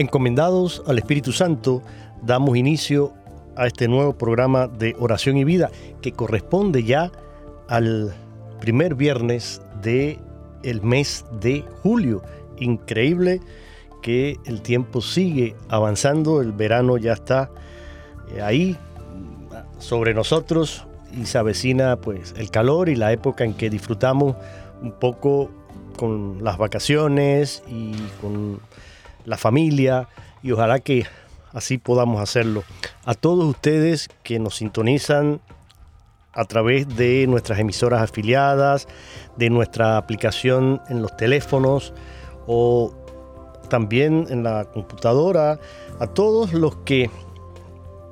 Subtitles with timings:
[0.00, 1.82] Encomendados al Espíritu Santo,
[2.22, 3.12] damos inicio
[3.54, 5.70] a este nuevo programa de oración y vida
[6.00, 7.12] que corresponde ya
[7.68, 8.14] al
[8.60, 10.18] primer viernes de
[10.62, 12.22] el mes de julio.
[12.58, 13.42] Increíble
[14.00, 17.50] que el tiempo sigue avanzando, el verano ya está
[18.34, 18.78] eh, ahí
[19.80, 24.34] sobre nosotros y se avecina pues el calor y la época en que disfrutamos
[24.80, 25.50] un poco
[25.98, 28.60] con las vacaciones y con
[29.30, 30.08] la familia
[30.42, 31.06] y ojalá que
[31.52, 32.64] así podamos hacerlo.
[33.04, 35.40] A todos ustedes que nos sintonizan
[36.32, 38.88] a través de nuestras emisoras afiliadas,
[39.36, 41.94] de nuestra aplicación en los teléfonos
[42.48, 42.92] o
[43.68, 45.60] también en la computadora,
[46.00, 47.08] a todos los que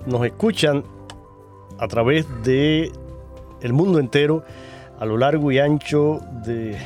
[0.07, 0.85] nos escuchan
[1.81, 2.93] a través de
[3.61, 4.45] el mundo entero,
[5.01, 6.79] a lo largo y ancho de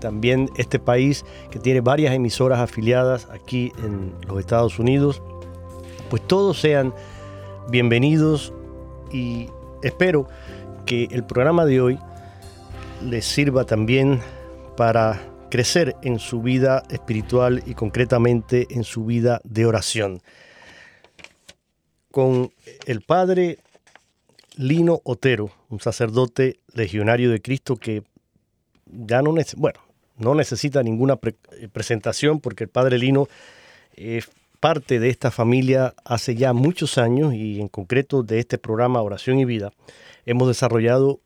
[0.00, 5.22] también este país que tiene varias emisoras afiliadas aquí en los Estados Unidos,
[6.08, 6.92] pues todos sean
[7.68, 8.52] bienvenidos
[9.12, 9.48] y
[9.82, 10.26] espero
[10.86, 11.98] que el programa de hoy
[13.08, 14.20] les sirva también
[14.76, 20.22] para crecer en su vida espiritual y concretamente en su vida de oración.
[22.10, 22.52] Con
[22.86, 23.58] el padre
[24.56, 28.02] Lino Otero, un sacerdote legionario de Cristo que
[28.86, 29.80] ya no, bueno,
[30.20, 33.26] no necesita ninguna eh, presentación porque el padre Lino
[33.96, 39.02] es parte de esta familia hace ya muchos años y en concreto de este programa
[39.02, 39.72] Oración y Vida.
[40.26, 41.20] Hemos desarrollado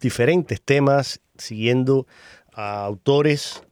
[0.00, 2.06] diferentes temas siguiendo
[2.54, 3.62] a autores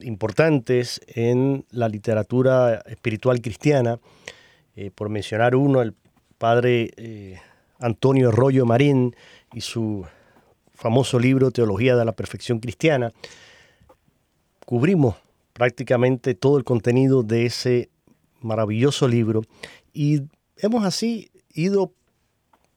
[0.00, 4.00] importantes en la literatura espiritual cristiana.
[4.74, 5.94] Eh, por mencionar uno, el
[6.38, 7.40] padre eh,
[7.78, 9.14] Antonio Arroyo Marín
[9.52, 10.04] y su
[10.74, 13.12] famoso libro Teología de la Perfección Cristiana
[14.64, 15.16] cubrimos
[15.52, 17.90] prácticamente todo el contenido de ese
[18.40, 19.42] maravilloso libro
[19.92, 20.22] y
[20.56, 21.92] hemos así ido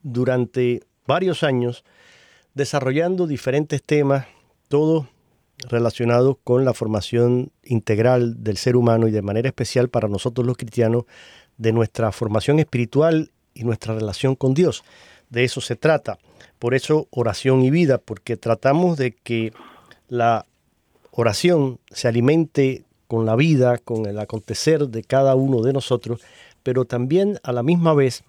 [0.03, 1.83] durante varios años
[2.53, 4.27] desarrollando diferentes temas,
[4.67, 5.05] todos
[5.69, 10.57] relacionados con la formación integral del ser humano y de manera especial para nosotros los
[10.57, 11.05] cristianos
[11.57, 14.83] de nuestra formación espiritual y nuestra relación con Dios.
[15.29, 16.17] De eso se trata.
[16.59, 19.53] Por eso oración y vida, porque tratamos de que
[20.07, 20.45] la
[21.15, 26.21] oración se alimente con la vida, con el acontecer de cada uno de nosotros,
[26.63, 28.23] pero también a la misma vez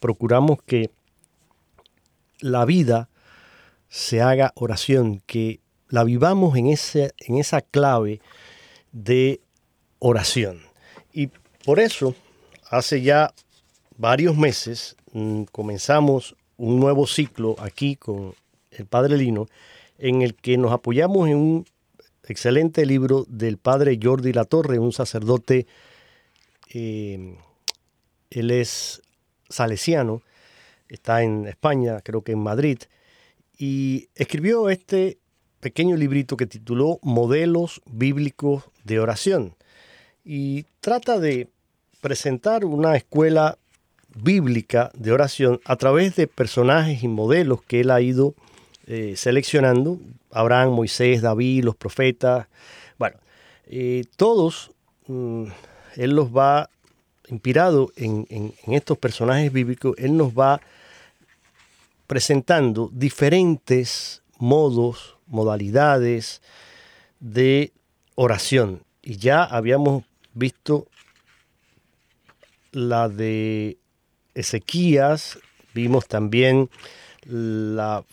[0.00, 0.90] procuramos que
[2.40, 3.08] la vida
[3.88, 8.20] se haga oración, que la vivamos en, ese, en esa clave
[8.92, 9.40] de
[9.98, 10.60] oración.
[11.12, 11.30] Y
[11.64, 12.14] por eso,
[12.68, 13.32] hace ya
[13.96, 18.34] varios meses, mm, comenzamos un nuevo ciclo aquí con
[18.70, 19.46] el Padre Lino,
[19.98, 21.66] en el que nos apoyamos en un
[22.32, 25.66] excelente libro del padre Jordi Latorre, un sacerdote,
[26.72, 27.36] eh,
[28.30, 29.02] él es
[29.48, 30.22] salesiano,
[30.88, 32.78] está en España, creo que en Madrid,
[33.58, 35.18] y escribió este
[35.60, 39.54] pequeño librito que tituló Modelos Bíblicos de Oración.
[40.24, 41.48] Y trata de
[42.00, 43.58] presentar una escuela
[44.14, 48.34] bíblica de oración a través de personajes y modelos que él ha ido
[48.86, 49.98] eh, seleccionando,
[50.30, 52.46] Abraham, Moisés, David, los profetas.
[52.98, 53.16] Bueno,
[53.66, 54.70] eh, todos,
[55.08, 55.46] mm,
[55.96, 56.70] él los va,
[57.28, 60.60] inspirado en, en, estos personajes bíblicos, él nos va
[62.06, 66.40] presentando diferentes modos, modalidades
[67.18, 67.72] de
[68.14, 68.84] oración.
[69.02, 70.04] Y ya habíamos
[70.34, 70.86] visto
[72.70, 73.78] la de
[74.34, 75.38] Ezequías,
[75.74, 76.70] vimos también
[77.24, 78.04] la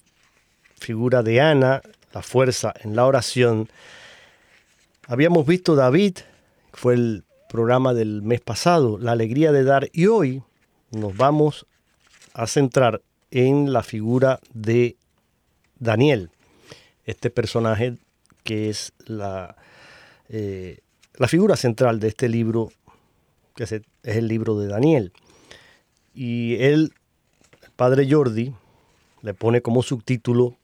[0.83, 1.81] figura de Ana,
[2.13, 3.69] la fuerza en la oración.
[5.07, 6.17] Habíamos visto David,
[6.73, 10.43] fue el programa del mes pasado, la alegría de dar, y hoy
[10.91, 11.65] nos vamos
[12.33, 13.01] a centrar
[13.31, 14.97] en la figura de
[15.79, 16.29] Daniel,
[17.05, 17.97] este personaje
[18.43, 19.55] que es la,
[20.27, 20.79] eh,
[21.15, 22.71] la figura central de este libro,
[23.55, 25.13] que es el libro de Daniel.
[26.13, 26.93] Y él,
[27.61, 28.53] el padre Jordi,
[29.21, 30.57] le pone como subtítulo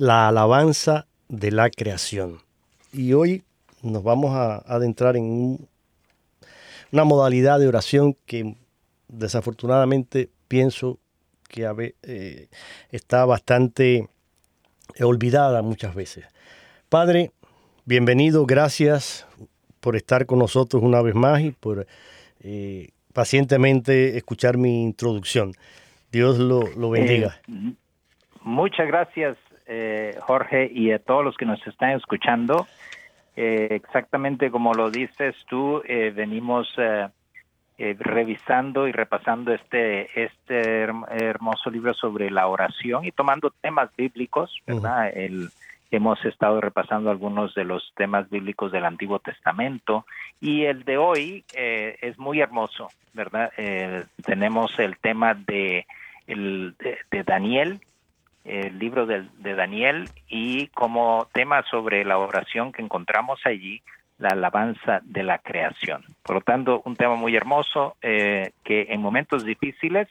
[0.00, 2.38] La alabanza de la creación.
[2.90, 3.44] Y hoy
[3.82, 5.68] nos vamos a adentrar en
[6.90, 8.56] una modalidad de oración que
[9.08, 10.98] desafortunadamente pienso
[11.50, 12.48] que eh,
[12.90, 14.08] está bastante
[15.02, 16.24] olvidada muchas veces.
[16.88, 17.32] Padre,
[17.84, 19.26] bienvenido, gracias
[19.80, 21.86] por estar con nosotros una vez más y por
[22.42, 25.52] eh, pacientemente escuchar mi introducción.
[26.10, 27.38] Dios lo, bendiga.
[27.48, 27.74] Eh,
[28.40, 29.36] muchas gracias,
[30.20, 32.66] Jorge, y a todos los que nos están escuchando.
[33.36, 36.74] exactamente como lo dices tú, venimos
[37.78, 45.10] revisando y repasando este, este hermoso libro sobre la oración y tomando temas bíblicos, ¿verdad?
[45.14, 45.50] El,
[45.90, 50.06] hemos estado repasando algunos de los temas bíblicos del Antiguo Testamento
[50.40, 53.52] y el de hoy eh, es muy hermoso, ¿verdad?
[53.56, 55.86] Eh, tenemos el tema de,
[56.26, 56.74] el,
[57.10, 57.80] de, Daniel,
[58.44, 63.82] el libro de, de, Daniel y como tema sobre la oración que encontramos allí,
[64.18, 66.04] la alabanza de la creación.
[66.22, 70.08] Por lo tanto, un tema muy hermoso eh, que en momentos difíciles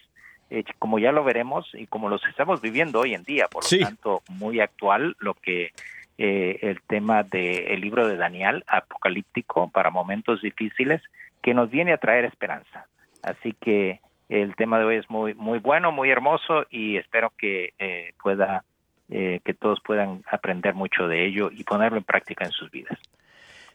[0.51, 3.85] eh, como ya lo veremos y como los estamos viviendo hoy en día, por lo
[3.85, 5.73] tanto muy actual lo que
[6.17, 11.03] eh, el tema del libro de Daniel, apocalíptico para momentos difíciles,
[11.43, 12.87] que nos viene a traer esperanza.
[13.21, 17.73] Así que el tema de hoy es muy muy bueno, muy hermoso y espero que
[17.79, 18.63] eh, pueda
[19.09, 22.95] que todos puedan aprender mucho de ello y ponerlo en práctica en sus vidas.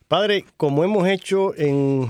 [0.07, 2.07] Padre, como hemos hecho en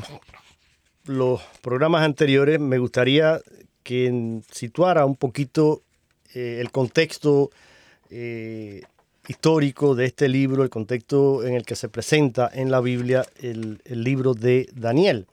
[1.06, 3.41] los programas anteriores, me gustaría
[3.82, 5.82] que situara un poquito
[6.35, 7.50] eh, el contexto
[8.11, 8.82] eh,
[9.29, 13.81] histórico de este libro, el contexto en el que se presenta en la Biblia el,
[13.85, 15.26] libro de Daniel.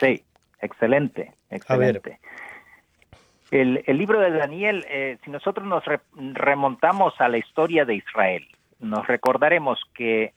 [0.00, 0.22] Sí,
[0.64, 2.18] excelente, excelente.
[3.50, 5.84] El, libro de Daniel, eh, si nosotros nos
[6.32, 8.44] remontamos a la historia de Israel,
[8.80, 10.32] nos recordaremos que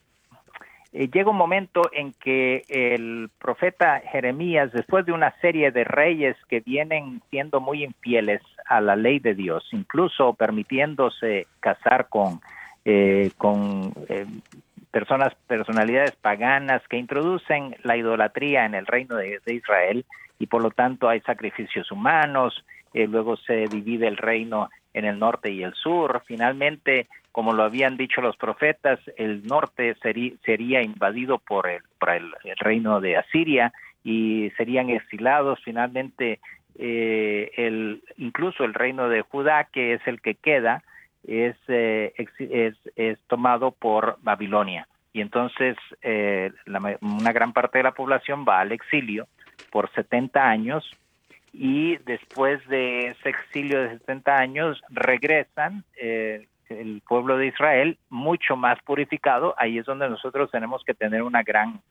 [0.93, 6.35] eh, llega un momento en que el profeta Jeremías, después de una serie de reyes
[6.47, 12.39] que vienen siendo muy infieles a la ley de Dios, incluso permitiéndose casar con,
[12.85, 14.25] eh, con eh,
[14.91, 20.05] personas, personalidades paganas que introducen la idolatría en el reino de, Israel
[20.39, 22.63] y por lo tanto hay sacrificios humanos,
[22.93, 26.23] luego se divide el reino en el norte y el sur.
[26.25, 32.33] Finalmente, como lo habían dicho los profetas, el norte sería, invadido por el, por el,
[32.59, 33.71] reino de Asiria
[34.03, 35.59] y serían exilados.
[35.63, 36.39] Finalmente,
[36.79, 40.81] eh, el, incluso el reino de Judá, que es el que queda,
[41.27, 44.87] es, eh, es, es, tomado por Babilonia.
[45.13, 46.51] Y entonces eh,
[47.01, 49.27] una gran parte de la población va al exilio
[49.71, 50.89] por 70 años
[51.53, 58.55] y después de ese exilio de 70 años regresan eh, el pueblo de Israel mucho
[58.55, 59.55] más purificado.
[59.57, 61.81] Ahí es donde nosotros tenemos que tener una gran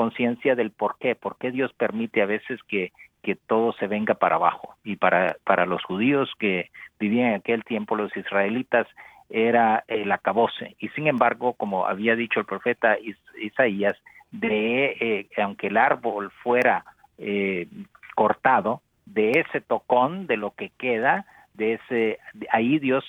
[0.00, 2.90] conciencia del por qué, por qué Dios permite a veces que,
[3.22, 4.76] que todo se venga para abajo.
[4.82, 8.86] Y para, para los judíos que vivían en aquel tiempo, los israelitas,
[9.28, 10.74] era el acabose.
[10.78, 12.96] Y sin embargo, como había dicho el profeta
[13.42, 13.94] Isaías,
[14.30, 16.86] de eh, aunque el árbol fuera
[17.18, 17.68] eh,
[18.14, 23.04] cortado, de ese tocón, de lo que queda, de ese, ahí Dios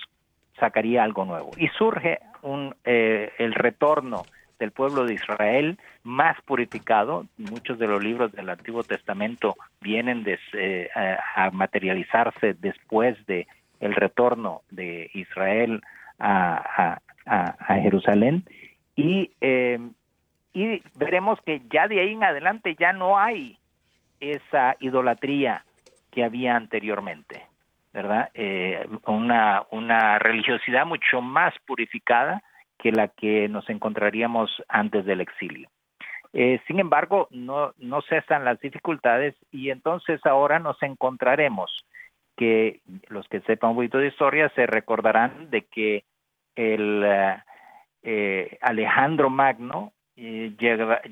[0.60, 1.52] sacaría algo nuevo.
[1.56, 4.24] Y surge un, eh, el retorno
[4.62, 7.26] del pueblo de Israel más purificado.
[7.38, 10.90] Muchos de los libros del Antiguo Testamento vienen eh,
[11.36, 13.48] a materializarse después de
[13.80, 15.82] el retorno de Israel
[16.20, 17.00] a,
[17.82, 18.44] Jerusalén
[18.96, 19.80] y, eh,
[20.54, 23.58] y veremos que ya de ahí en adelante ya no hay
[24.20, 25.64] esa idolatría
[26.12, 27.46] que había anteriormente,
[27.94, 28.30] ¿verdad?
[28.34, 32.44] Eh, una, una religiosidad mucho más purificada
[32.82, 35.70] que la que nos encontraríamos antes del exilio.
[36.34, 37.74] Eh, sin embargo, no,
[38.10, 41.86] cesan las dificultades y entonces ahora nos encontraremos
[42.38, 46.06] que los que sepan un poquito de historia se recordarán de que
[46.56, 47.04] el
[48.04, 50.54] eh, Alejandro Magno eh,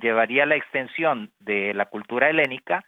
[0.02, 2.84] llevaría la extensión de la cultura helénica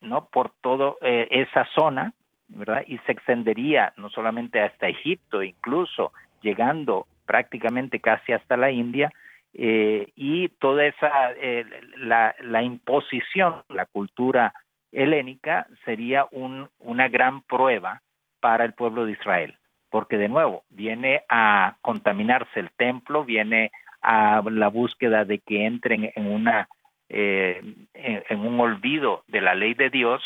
[0.00, 2.14] no por toda esa zona
[2.48, 9.12] verdad y se extendería no solamente hasta Egipto incluso llegando prácticamente casi hasta la India,
[9.54, 11.64] eh, y toda esa, eh,
[11.98, 14.52] la, imposición, la cultura
[14.90, 18.02] helénica sería un, una gran prueba
[18.40, 19.54] para el pueblo de Israel,
[19.90, 23.70] porque de nuevo viene a contaminarse el templo, viene
[24.02, 26.66] a la búsqueda de que entren en una
[27.08, 27.62] eh,
[27.94, 30.20] en, un olvido de la ley de Dios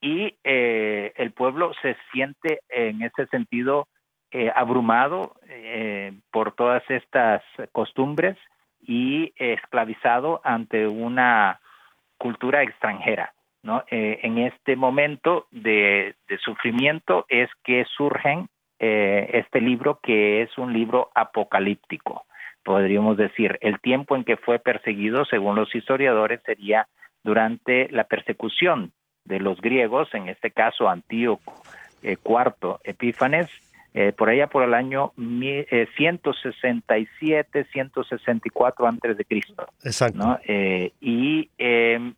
[0.00, 3.88] y el pueblo se siente en ese sentido
[4.32, 8.36] eh, abrumado eh, por todas estas costumbres
[8.80, 11.58] y esclavizado ante una
[12.16, 13.32] cultura extranjera.
[13.64, 13.82] ¿no?
[13.90, 21.10] Eh, en este momento de, sufrimiento es que surgen este libro que es un libro
[21.14, 22.24] apocalíptico.
[22.62, 26.86] Podríamos decir, el tiempo en que fue perseguido, según los historiadores, sería
[27.22, 28.92] durante la persecución
[29.24, 31.52] de los griegos, en este caso Antíoco
[32.02, 33.50] IV Epífanes,
[33.92, 39.66] eh, por allá por el año 167, 164 eh, antes de Cristo.
[39.82, 40.38] Exacto.
[40.44, 42.14] Eh, y, em,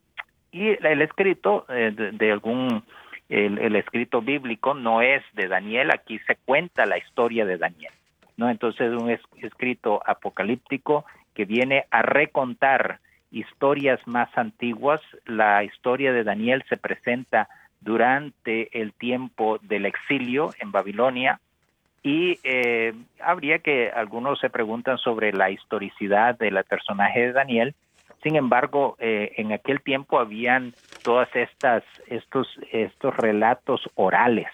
[0.50, 2.85] y el escrito de, algún,
[3.31, 7.95] el, escrito bíblico no es de Daniel, aquí se cuenta la historia de Daniel.
[8.37, 8.50] ¿no?
[8.50, 9.09] Entonces es un
[9.43, 13.00] escrito apocalíptico que viene a recontar
[13.31, 15.00] historias más antiguas.
[15.25, 17.49] La historia de Daniel se presenta
[17.81, 21.41] durante el tiempo del exilio en Babilonia,
[22.02, 27.75] y eh, habría que algunos se preguntan sobre la historicidad del personaje de Daniel.
[28.23, 34.49] Sin embargo, eh, en aquel tiempo habían todas estas estos estos relatos orales,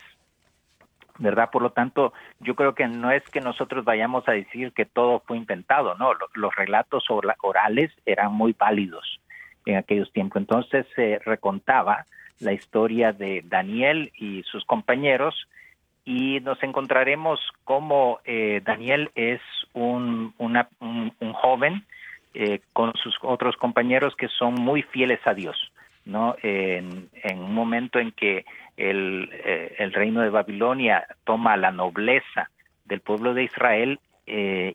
[1.18, 1.50] ¿verdad?
[1.50, 5.20] Por lo tanto, yo creo que no es que nosotros vayamos a decir que todo
[5.26, 7.04] fue inventado, no, los, relatos
[7.42, 9.20] orales eran muy válidos
[9.66, 10.40] en aquellos tiempos.
[10.40, 12.04] Entonces se recontaba
[12.40, 15.48] la historia de Daniel y sus compañeros
[16.08, 19.42] y nos encontraremos como eh, Daniel es
[19.74, 21.84] un, un, joven
[22.32, 25.70] eh, con sus otros compañeros que son muy fieles a Dios,
[26.06, 26.34] ¿no?
[26.42, 28.46] En, un momento en que
[28.78, 32.48] el, eh, el, reino de Babilonia toma la nobleza
[32.86, 34.00] del pueblo de Israel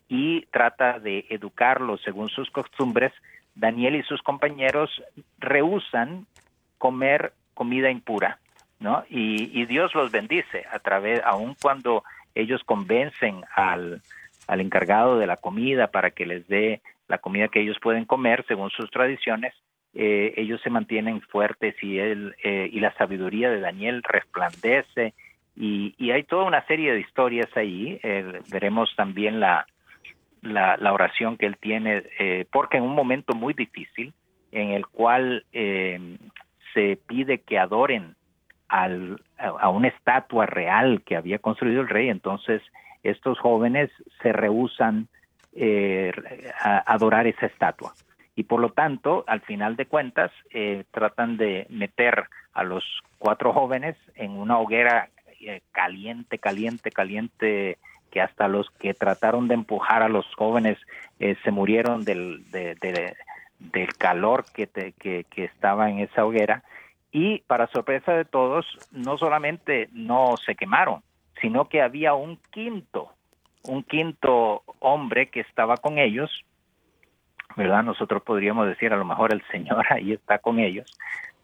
[0.08, 3.12] y trata de educarlo según sus costumbres,
[3.54, 4.90] Daniel y sus compañeros
[5.40, 6.26] rehusan
[6.80, 8.40] comer comida impura
[8.84, 9.04] ¿no?
[9.10, 12.04] Y, Dios los bendice a través, aun cuando
[12.36, 14.02] ellos convencen al,
[14.46, 18.46] al encargado de la comida para que les dé la comida que ellos pueden comer
[18.48, 19.54] según sus tradiciones,
[19.94, 25.14] eh, ellos se mantienen fuertes y, él, eh, y la sabiduría de Daniel resplandece
[25.56, 28.00] y, hay toda una serie de historias ahí.
[28.52, 29.66] veremos también la,
[30.42, 34.14] la, la, oración que él tiene, eh, porque en un momento muy difícil
[34.52, 38.16] en el cual se pide que adoren
[38.74, 42.62] a una estatua real que había construido el rey, entonces
[43.04, 45.08] estos jóvenes se rehusan
[45.56, 46.12] eh,
[46.60, 47.94] a adorar esa estatua.
[48.36, 52.84] Y por lo tanto, al final de cuentas, eh, tratan de meter a los
[53.20, 55.10] cuatro jóvenes en una hoguera
[55.42, 57.78] eh, caliente, caliente, caliente,
[58.10, 60.78] que hasta los que trataron de empujar a los jóvenes
[61.20, 66.64] se murieron del, del calor que, que, que estaba en esa hoguera
[67.14, 71.04] y para sorpresa de todos, no solamente no se quemaron,
[71.40, 73.14] sino que había un quinto,
[73.64, 76.44] un quinto hombre que estaba con ellos,
[77.56, 77.84] ¿verdad?
[77.84, 80.92] Nosotros podríamos decir, a lo mejor el Señor ahí está con ellos,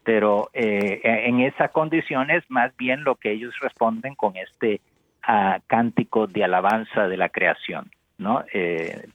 [0.04, 4.82] pero eh, en esas condiciones, más bien lo que ellos responden con este
[5.22, 7.92] ah, cántico de alabanza de la creación.
[8.20, 8.44] ¿No?
[8.54, 9.08] Eh,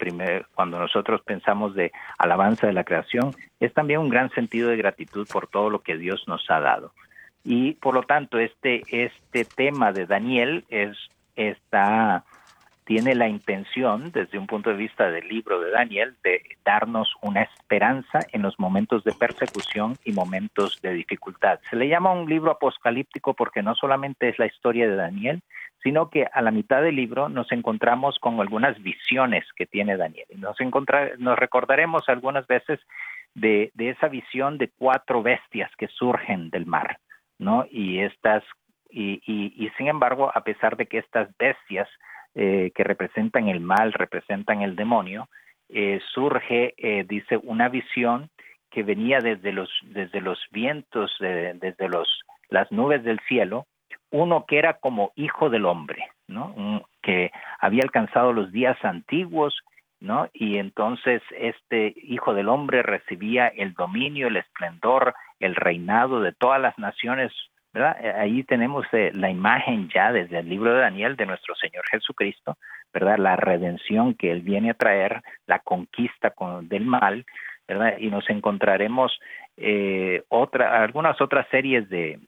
[0.55, 5.29] cuando nosotros pensamos de alabanza de la creación, es también un gran sentido de gratitud
[5.31, 6.93] por todo lo que Dios nos ha dado.
[7.45, 10.97] Y por lo tanto, este, este tema de Daniel es,
[11.37, 12.25] está,
[12.85, 17.43] tiene la intención, desde un punto de vista del libro de Daniel, de darnos una
[17.43, 21.61] esperanza en los momentos de persecución y momentos de dificultad.
[21.69, 25.43] Se le llama un libro apocalíptico porque no solamente es la historia de Daniel,
[25.85, 30.27] sino que a la mitad del libro nos encontramos con algunas visiones que tiene Daniel.
[30.31, 30.57] Y nos,
[31.19, 32.81] nos recordaremos algunas veces
[33.35, 36.99] de, esa visión de cuatro bestias que surgen del mar,
[37.39, 37.67] ¿no?
[37.71, 38.43] Y estas,
[38.91, 41.89] y, y, sin embargo, a pesar de que estas bestias
[42.35, 45.29] que representan el mal, representan el demonio,
[46.15, 46.75] surge,
[47.07, 48.31] dice, una visión
[48.71, 52.09] que venía desde los, desde los vientos, desde los,
[52.49, 53.67] las nubes del cielo,
[54.15, 56.85] uno que era como hijo del hombre, ¿no?
[57.03, 59.61] que había alcanzado los días antiguos,
[60.01, 60.29] ¿no?
[60.33, 66.61] Y entonces este hijo del hombre recibía el dominio, el esplendor, el reinado de todas
[66.61, 67.33] las naciones,
[67.73, 67.97] ¿verdad?
[68.01, 71.83] Eh, ahí tenemos eh, la imagen ya desde el libro de Daniel de nuestro Señor
[71.91, 72.57] Jesucristo,
[72.93, 73.19] ¿verdad?
[73.19, 77.27] La redención que él viene a traer, la conquista con, del mal,
[77.67, 77.97] ¿verdad?
[77.99, 79.19] Y nos encontraremos
[79.57, 82.21] eh, algunas otras series de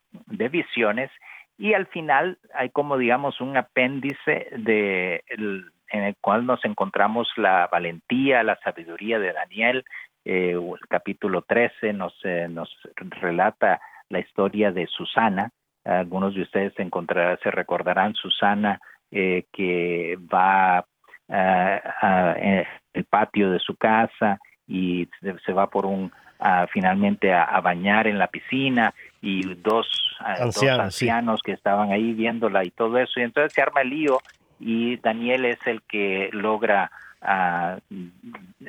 [0.49, 1.09] visiones
[1.57, 5.23] y al final hay como digamos un apéndice de
[5.89, 9.85] en el cual nos encontramos la valentía, la sabiduría de Daniel.
[10.25, 12.69] Eh, el capítulo 13 nos, eh, nos
[13.21, 15.51] relata la historia de Susana.
[15.85, 16.89] Algunos de ustedes se,
[17.43, 20.85] se recordarán Susana eh, que va
[21.29, 22.35] a,
[22.93, 24.37] el patio de su casa
[24.67, 25.07] y
[25.45, 26.11] se va por un
[26.71, 29.87] finalmente a, bañar en la piscina y dos,
[30.19, 33.19] ancianos, que estaban ahí viéndola y todo eso.
[33.19, 34.19] Y entonces se arma el lío
[34.59, 36.91] y Daniel es el que logra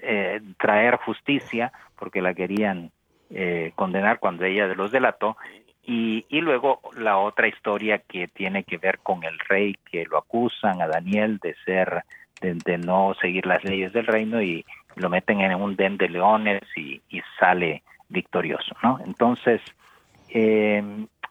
[0.03, 2.91] eh, traer justicia porque la querían
[3.31, 5.37] eh, condenar cuando ella los delató.
[5.85, 10.19] Y, y luego la otra historia que tiene que ver con el rey que lo
[10.19, 12.05] acusan a Daniel de ser
[12.41, 14.65] de, no seguir las leyes del reino y
[14.99, 17.01] lo meten en un den de leones y,
[17.39, 18.99] sale victorioso, ¿no?
[19.05, 19.61] Entonces,
[20.31, 20.83] eh,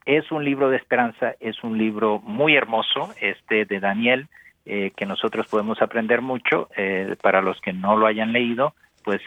[0.05, 4.27] es un libro de esperanza, es un libro muy hermoso, este de Daniel,
[4.65, 6.69] eh, que nosotros podemos aprender mucho.
[6.77, 9.21] Eh, para los que no lo hayan leído, pues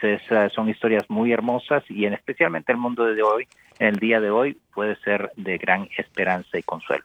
[0.53, 3.47] son historias muy hermosas y en especialmente el mundo de hoy,
[3.79, 7.03] el día de hoy, puede ser de gran esperanza y consuelo.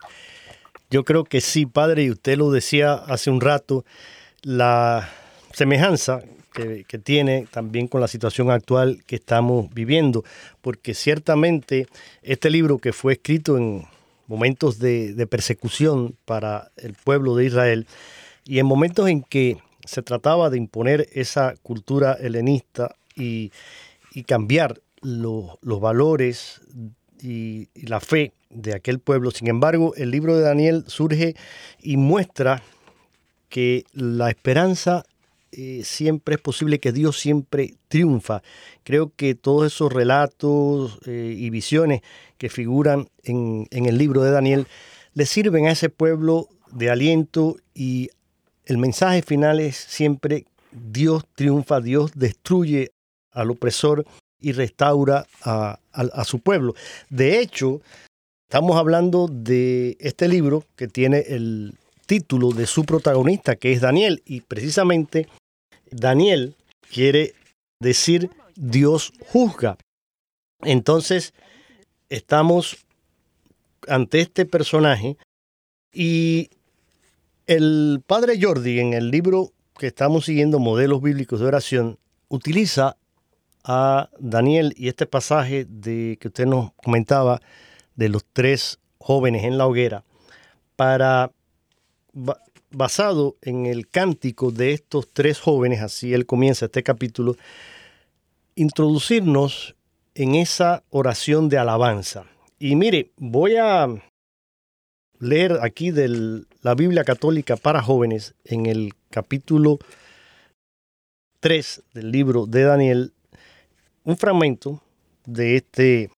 [0.89, 3.83] Yo creo que sí, padre, y usted lo decía hace un rato,
[4.43, 5.09] la
[5.51, 6.21] semejanza
[6.87, 10.23] que, tiene también con la situación actual que estamos viviendo,
[10.61, 11.87] porque ciertamente
[12.23, 13.85] este libro que fue escrito en
[14.27, 17.87] momentos de persecución para el pueblo de Israel,
[18.47, 23.51] y en momentos en que se trataba de imponer esa cultura helenista y,
[24.25, 26.61] cambiar los valores
[27.21, 29.31] y, la fe de aquel pueblo.
[29.31, 31.35] Sin embargo, el libro de Daniel surge
[31.81, 32.63] y muestra
[33.49, 35.05] que la esperanza
[35.51, 38.41] eh, siempre es posible, que Dios siempre triunfa.
[38.83, 42.01] Creo que todos esos relatos eh, y visiones
[42.37, 44.67] que figuran en, en el libro de Daniel
[45.13, 48.09] le sirven a ese pueblo de aliento y
[48.65, 52.91] el mensaje final es siempre Dios triunfa, Dios destruye
[53.31, 54.05] al opresor
[54.39, 55.79] y restaura a,
[56.25, 56.75] su pueblo.
[57.09, 57.81] De hecho,
[58.47, 61.73] estamos hablando de este libro que tiene el
[62.05, 65.27] título de su protagonista, que es Daniel, y precisamente
[65.91, 66.55] Daniel
[66.91, 67.33] quiere
[67.79, 69.77] decir Dios juzga.
[70.61, 71.33] Entonces,
[72.09, 72.85] estamos
[73.87, 75.17] ante este personaje
[75.93, 76.49] y
[77.45, 82.97] el padre Jordi, en el libro que estamos siguiendo, Modelos Bíblicos de Oración, utiliza
[83.63, 87.41] a Daniel y este pasaje de que usted nos comentaba
[87.95, 90.03] de los tres jóvenes en la hoguera
[90.75, 91.31] para
[92.71, 97.37] basado en el cántico de estos tres jóvenes, así él comienza este capítulo,
[98.55, 99.75] introducirnos
[100.15, 102.25] en esa oración de alabanza.
[102.59, 103.87] Y mire, voy a
[105.19, 109.79] leer aquí de la Biblia Católica para jóvenes en el capítulo
[111.39, 113.13] 3 del libro de Daniel
[114.03, 114.81] un fragmento
[115.25, 116.09] de este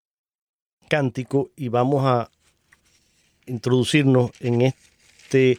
[0.88, 2.30] cántico y vamos a
[3.46, 5.58] introducirnos en este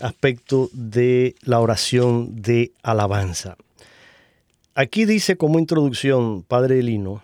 [0.00, 3.56] aspecto de la oración de alabanza.
[4.74, 7.22] Aquí dice como introducción, Padre Lino,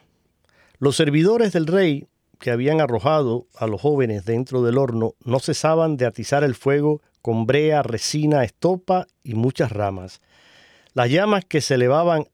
[0.78, 2.07] los servidores del rey
[2.38, 7.00] que habían arrojado a los jóvenes dentro del horno no cesaban de atizar el fuego
[7.22, 10.20] con brea, resina, estopa y muchas ramas.
[10.94, 12.26] Las llamas que se elevaban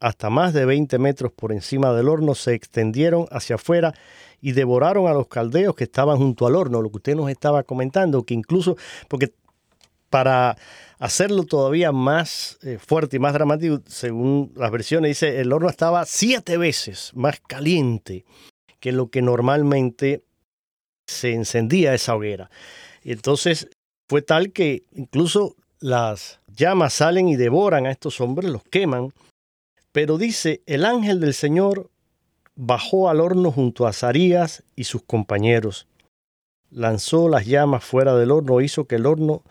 [0.00, 3.94] hasta más de 20 metros por encima del horno se extendieron hacia afuera
[4.40, 7.62] y devoraron a los caldeos que estaban junto al horno, lo que usted nos estaba
[7.62, 8.76] comentando, que incluso,
[9.08, 9.32] porque
[10.10, 10.56] para
[10.98, 16.04] hacerlo todavía más eh, fuerte y más dramático, según las versiones, dice, el horno estaba
[16.04, 18.24] siete veces más caliente
[18.80, 20.22] que lo que normalmente
[21.06, 22.50] se encendía esa hoguera.
[23.02, 23.68] Y entonces
[24.08, 29.12] fue tal que incluso las llamas salen y devoran a estos hombres, los queman.
[29.92, 31.90] Pero dice, el ángel del Señor
[32.54, 35.86] bajó al horno junto a Zarías y sus compañeros.
[36.70, 39.42] Lanzó las llamas fuera del horno, hizo que el horno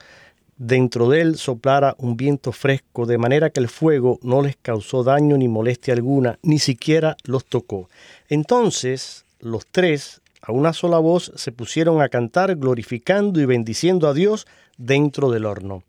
[0.60, 5.04] dentro de él soplara un viento fresco, de manera que el fuego no les causó
[5.04, 7.89] daño ni molestia alguna, ni siquiera los tocó.
[8.28, 14.13] Entonces los tres, a una sola voz, se pusieron a cantar, glorificando y bendiciendo a
[14.13, 14.45] Dios
[14.78, 15.84] dentro del horno.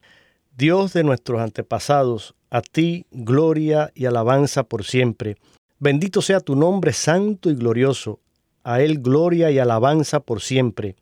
[0.57, 5.37] Dios de nuestros antepasados, a ti gloria y alabanza por siempre.
[5.81, 8.21] Bendito sea tu nombre santo y glorioso,
[8.63, 10.95] a Él gloria y alabanza por siempre.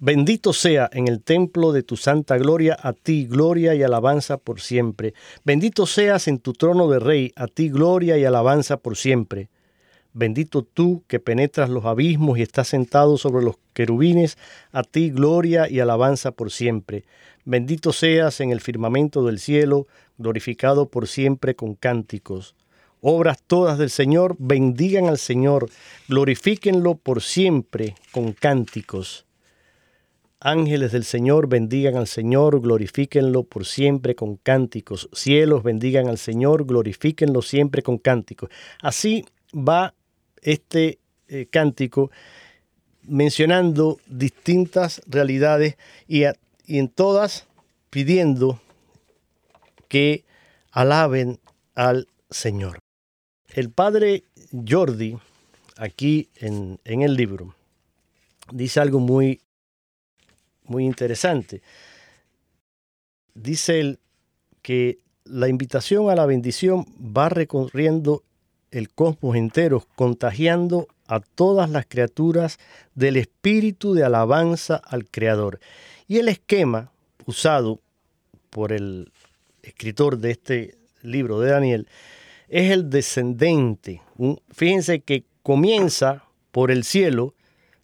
[0.00, 4.60] Bendito sea en el templo de tu santa gloria, a ti gloria y alabanza por
[4.60, 5.12] siempre.
[5.44, 9.48] Bendito seas en tu trono de rey, a ti gloria y alabanza por siempre.
[10.12, 14.38] Bendito tú que penetras los abismos y estás sentado sobre los querubines,
[14.70, 17.04] a ti gloria y alabanza por siempre.
[17.44, 22.54] Bendito seas en el firmamento del cielo, glorificado por siempre con cánticos.
[23.00, 25.70] Obras todas del Señor, bendigan al Señor,
[26.08, 29.27] glorifíquenlo por siempre con cánticos.
[30.40, 35.08] Ángeles del Señor bendigan al Señor, glorifíquenlo por siempre con cánticos.
[35.12, 38.48] Cielos bendigan al Señor, glorifíquenlo siempre con cánticos.
[38.80, 39.94] Así va
[40.40, 42.12] este eh, cántico
[43.02, 46.22] mencionando distintas realidades y,
[46.68, 47.48] en todas
[47.90, 48.60] pidiendo
[49.88, 50.24] que
[50.70, 51.40] alaben
[51.74, 52.78] al Señor.
[53.48, 54.22] El padre
[54.68, 55.18] Jordi,
[55.76, 57.56] aquí en, en el libro,
[58.52, 59.40] dice algo muy
[60.68, 61.62] muy interesante.
[63.34, 63.98] Dice él
[64.62, 68.22] que la invitación a la bendición va recorriendo
[68.70, 72.58] el cosmos entero, contagiando a todas las criaturas
[72.94, 75.58] del espíritu de alabanza al Creador.
[76.06, 76.90] Y el esquema
[77.26, 77.80] usado
[78.50, 79.10] por el
[79.62, 81.88] escritor de este libro de Daniel
[82.48, 84.02] es el descendente.
[84.50, 87.34] Fíjense que comienza por el cielo,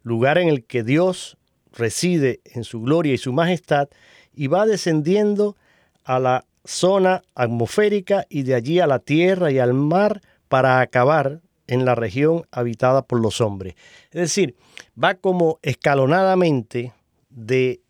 [0.02, 1.36] lugar en el que Dios
[1.74, 3.88] reside en su gloria y su majestad
[4.34, 5.56] y va descendiendo
[6.04, 11.40] a la zona atmosférica y de allí a la tierra y al mar para acabar
[11.66, 13.74] en la región habitada por los hombres.
[14.10, 14.56] Es decir,
[15.02, 16.92] va como escalonadamente
[17.30, 17.80] de,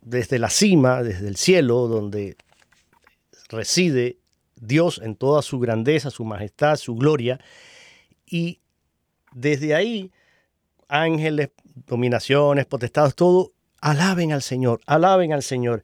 [0.00, 2.36] desde la cima, desde el cielo, donde
[3.48, 4.18] reside
[4.56, 7.40] Dios en toda su grandeza, su majestad, su gloria,
[8.26, 8.60] y
[9.32, 10.10] desde ahí
[10.90, 11.50] ángeles,
[11.86, 15.82] dominaciones, potestados, todo, alaben al Señor, alaben al Señor.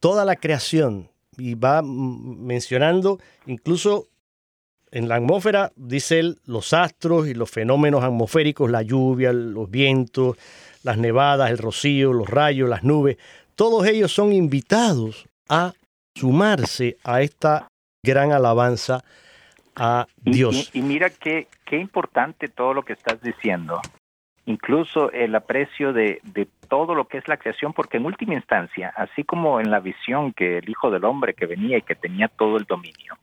[0.00, 4.08] Toda la creación, y va mencionando incluso
[4.90, 10.36] en la atmósfera, dice él, los astros y los fenómenos atmosféricos, la lluvia, los vientos,
[10.82, 13.16] las nevadas, el rocío, los rayos, las nubes,
[13.54, 15.72] todos ellos son invitados a
[16.14, 17.68] sumarse a esta
[18.02, 19.02] gran alabanza
[19.74, 20.70] a Dios.
[20.74, 23.80] Y, mira qué, qué importante todo lo que estás diciendo,
[24.46, 26.20] incluso el aprecio de,
[26.68, 30.32] todo lo que es la creación, porque en última instancia, así como en la visión
[30.32, 33.14] que el Hijo del Hombre que venía y que tenía todo el dominio,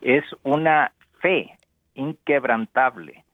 [0.00, 1.58] es una fe
[1.94, 3.24] inquebrantable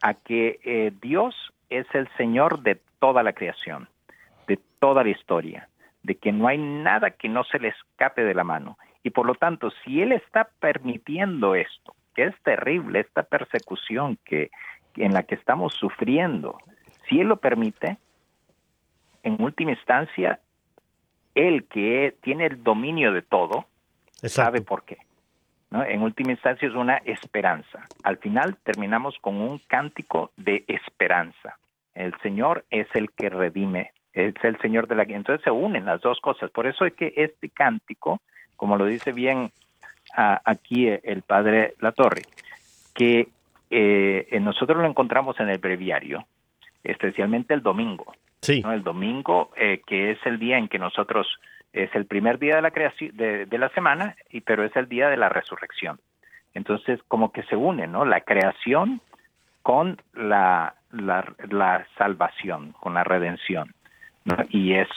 [0.00, 1.34] a que eh, Dios
[1.70, 3.88] es el Señor de toda la creación,
[4.46, 5.68] de toda la historia,
[6.02, 8.78] de que no hay nada que no se le escape de la mano.
[9.02, 14.50] Y por lo tanto, si Él está permitiendo esto, que es terrible, esta persecución que,
[14.96, 16.58] en la que estamos sufriendo,
[17.12, 17.98] si Él lo permite,
[19.22, 20.40] en última instancia,
[21.34, 23.66] Él que tiene el dominio de todo,
[24.22, 24.96] sabe por qué.
[25.70, 25.84] ¿no?
[25.84, 27.86] En última instancia es una esperanza.
[28.02, 31.58] Al final terminamos con un cántico de esperanza.
[31.94, 35.02] El Señor es el que redime, es el Señor de la...
[35.02, 36.50] Entonces se unen las dos cosas.
[36.50, 38.22] Por eso es que este cántico,
[38.56, 39.52] como lo dice bien
[40.14, 42.22] aquí el Padre La Torre,
[42.94, 43.28] que
[43.70, 46.26] eh, nosotros lo encontramos en el breviario,
[46.84, 48.14] especialmente el domingo.
[48.40, 48.62] Sí.
[48.68, 51.26] El domingo, eh, que es el día en que nosotros,
[51.72, 55.08] es el primer día de la, creación, de, la semana, y, pero es el día
[55.08, 56.00] de la resurrección.
[56.54, 58.04] Entonces, como que se une, ¿no?
[58.04, 59.00] La creación
[59.62, 63.72] con la, la, la salvación, con la redención.
[64.24, 64.36] ¿no?
[64.50, 64.88] Y es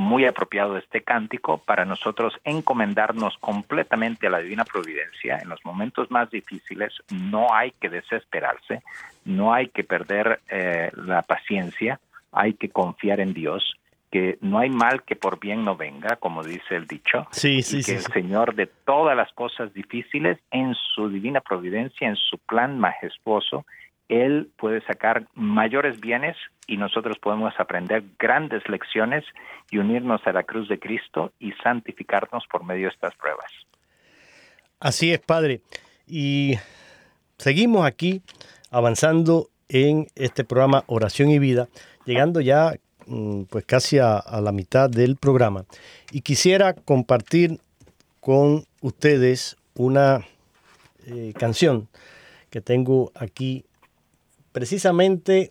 [0.00, 5.38] muy apropiado este cántico para nosotros encomendarnos completamente a la divina providencia.
[5.40, 8.82] En los momentos más difíciles no hay que desesperarse,
[9.24, 12.00] no hay que perder eh, la paciencia,
[12.32, 13.76] hay que confiar en Dios,
[14.10, 17.78] que no hay mal que por bien no venga, como dice el dicho, sí, sí,
[17.78, 22.16] y que sí, el Señor de todas las cosas difíciles, en su divina providencia, en
[22.16, 23.66] su plan majestuoso,
[24.10, 29.24] él puede sacar mayores bienes y nosotros podemos aprender grandes lecciones
[29.70, 33.50] y unirnos a la cruz de Cristo y santificarnos por medio de estas pruebas.
[34.80, 35.60] Así es, Padre.
[36.08, 36.54] Y
[37.38, 38.20] seguimos aquí
[38.72, 41.68] avanzando en este programa Oración y Vida,
[42.04, 42.74] llegando ya
[43.06, 45.66] mm, pues casi a, la mitad del programa
[46.10, 47.60] y quisiera compartir
[48.18, 50.26] con ustedes una
[51.06, 51.88] eh, canción
[52.50, 53.64] que tengo aquí
[54.52, 55.50] precisamente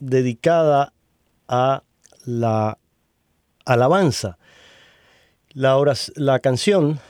[0.00, 0.92] dedicada
[1.48, 1.82] a
[2.24, 2.78] la
[3.64, 4.38] alabanza.
[5.50, 5.76] La,
[6.16, 7.00] la canción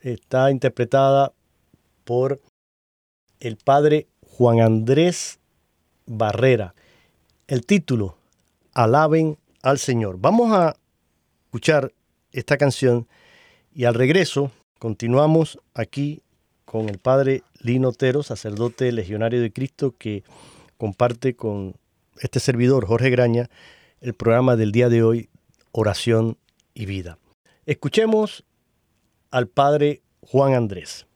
[0.00, 1.32] está interpretada
[2.04, 2.40] por
[3.40, 5.38] el padre Juan Andrés
[6.06, 6.74] Barrera.
[7.46, 8.16] El título,
[8.72, 10.16] Alaben al Señor.
[10.18, 10.76] Vamos a
[11.46, 11.92] escuchar
[12.32, 13.06] esta canción
[13.72, 16.22] y al regreso continuamos aquí
[16.70, 20.22] con el padre Lino Otero, sacerdote legionario de Cristo, que
[20.76, 21.74] comparte con
[22.20, 23.48] este servidor, Jorge Graña,
[24.02, 25.30] el programa del día de hoy,
[25.72, 26.36] Oración
[26.74, 27.16] y Vida.
[27.64, 28.44] Escuchemos
[29.30, 31.07] al padre Juan Andrés.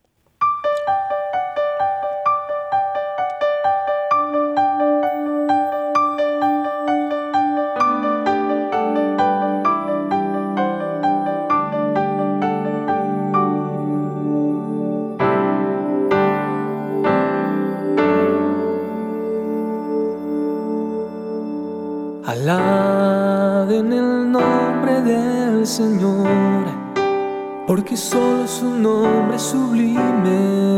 [27.74, 30.71] Porque solo su nombre es sublime.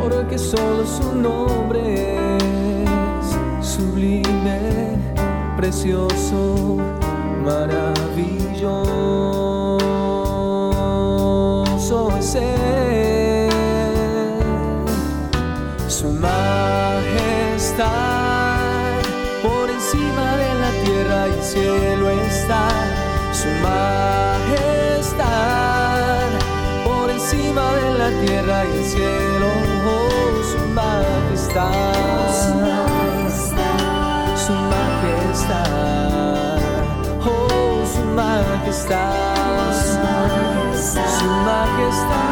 [0.00, 4.96] Porque solo su nombre es sublime,
[5.56, 6.76] precioso,
[7.44, 8.86] maravilloso.
[12.18, 12.85] Es por
[38.88, 39.98] majestad
[41.18, 42.25] su majestad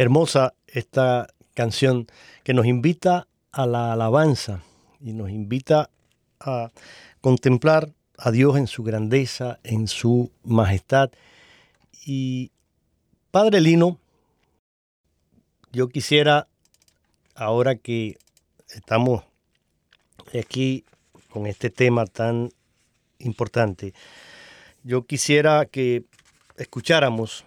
[0.00, 2.06] hermosa esta canción
[2.42, 4.62] que nos invita a la alabanza
[5.00, 5.90] y nos invita
[6.40, 6.70] a
[7.20, 11.10] contemplar a Dios en su grandeza, en su majestad.
[12.04, 12.50] Y
[13.30, 13.98] Padre Lino,
[15.72, 16.48] yo quisiera,
[17.34, 18.18] ahora que
[18.68, 19.24] estamos
[20.38, 20.84] aquí
[21.30, 22.50] con este tema tan
[23.18, 23.94] importante,
[24.82, 26.04] yo quisiera que
[26.56, 27.44] escucháramos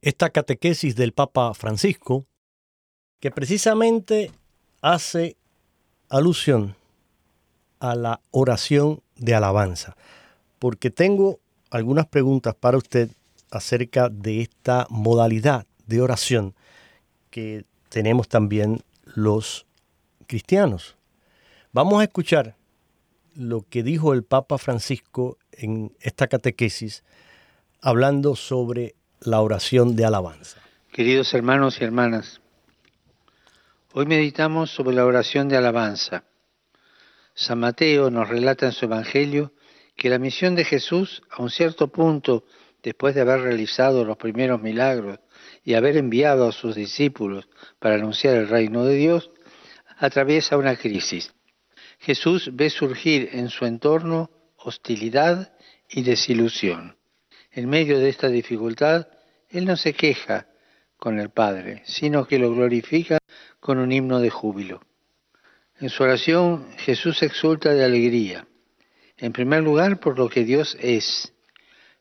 [0.00, 2.26] esta catequesis del Papa Francisco,
[3.20, 4.32] que precisamente
[4.80, 5.36] hace
[6.08, 6.76] alusión
[7.82, 9.96] a la oración de alabanza,
[10.60, 13.10] porque tengo algunas preguntas para usted
[13.50, 16.54] acerca de esta modalidad de oración
[17.30, 19.66] que tenemos también los
[20.28, 20.96] cristianos.
[21.72, 22.54] Vamos a escuchar
[23.34, 27.02] lo que dijo el Papa Francisco en esta catequesis
[27.80, 30.58] hablando sobre la oración de alabanza.
[30.92, 32.40] Queridos hermanos y hermanas,
[33.92, 36.22] hoy meditamos sobre la oración de alabanza.
[37.34, 39.52] San Mateo nos relata en su Evangelio
[39.96, 42.44] que la misión de Jesús, a un cierto punto,
[42.82, 45.20] después de haber realizado los primeros milagros
[45.64, 49.30] y haber enviado a sus discípulos para anunciar el reino de Dios,
[49.98, 51.32] atraviesa una crisis.
[52.00, 55.52] Jesús ve surgir en su entorno hostilidad
[55.88, 56.96] y desilusión.
[57.52, 59.06] En medio de esta dificultad,
[59.48, 60.48] Él no se queja
[60.96, 63.18] con el Padre, sino que lo glorifica
[63.60, 64.80] con un himno de júbilo.
[65.82, 68.46] En su oración Jesús exulta de alegría,
[69.18, 71.32] en primer lugar por lo que Dios es.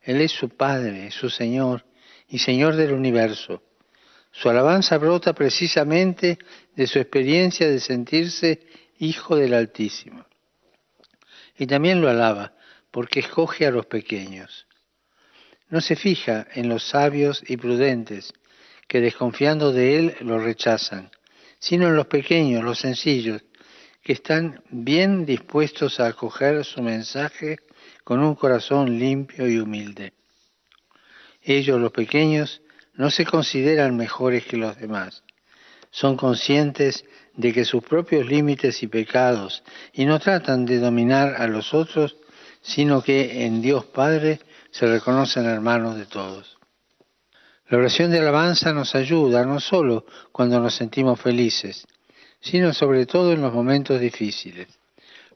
[0.03, 1.83] Él es su Padre, su Señor
[2.29, 3.63] y Señor del universo.
[4.31, 6.37] Su alabanza brota precisamente
[6.75, 8.59] de su experiencia de sentirse
[8.99, 10.27] Hijo del Altísimo.
[11.57, 12.53] Y también lo alaba
[12.91, 14.67] porque escoge a los pequeños.
[15.69, 18.31] No se fija en los sabios y prudentes,
[18.87, 21.09] que desconfiando de él lo rechazan,
[21.57, 23.41] sino en los pequeños, los sencillos,
[24.03, 27.57] que están bien dispuestos a acoger su mensaje
[28.03, 30.13] con un corazón limpio y humilde.
[31.41, 32.61] Ellos, los pequeños,
[32.93, 35.23] no se consideran mejores que los demás.
[35.91, 41.47] Son conscientes de que sus propios límites y pecados y no tratan de dominar a
[41.47, 42.17] los otros,
[42.61, 44.39] sino que en Dios Padre
[44.71, 46.57] se reconocen hermanos de todos.
[47.67, 51.87] La oración de alabanza nos ayuda no solo cuando nos sentimos felices,
[52.41, 54.67] sino sobre todo en los momentos difíciles.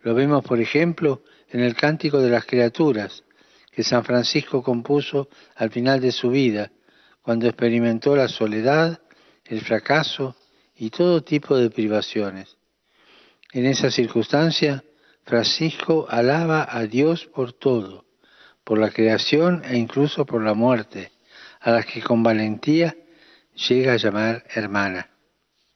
[0.02, 3.24] Lo vemos, por ejemplo, en el Cántico de las Criaturas,
[3.72, 6.72] que San Francisco compuso al final de su vida,
[7.22, 9.00] cuando experimentó la soledad,
[9.46, 10.36] el fracaso
[10.76, 12.58] y todo tipo de privaciones.
[13.52, 14.84] En esa circunstancia,
[15.24, 18.06] Francisco alaba a Dios por todo,
[18.64, 21.12] por la creación e incluso por la muerte,
[21.62, 22.96] a las que con valentía
[23.68, 25.10] llega a llamar hermana.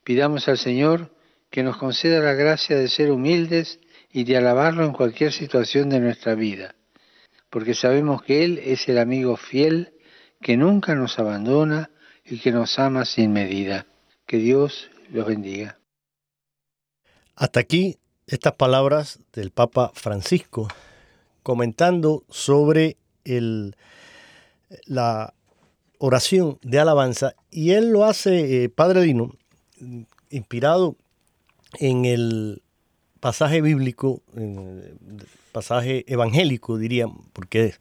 [0.04, 1.12] Pidamos al Señor
[1.50, 3.80] que nos conceda la gracia de ser humildes
[4.12, 6.76] y de alabarlo en cualquier situación de nuestra vida,
[7.50, 9.94] porque sabemos que Él es el amigo fiel
[10.42, 11.90] que nunca nos abandona
[12.26, 13.86] y que nos ama sin medida.
[14.26, 15.80] Que Dios los bendiga.
[17.36, 20.68] Hasta aquí estas palabras del Papa Francisco
[21.42, 23.76] comentando sobre el,
[24.86, 25.34] la
[25.98, 29.34] oración de alabanza y él lo hace, eh, Padre Dino,
[30.30, 30.96] inspirado
[31.78, 32.62] en el
[33.20, 34.98] pasaje bíblico, en
[35.52, 37.74] pasaje evangélico diría, porque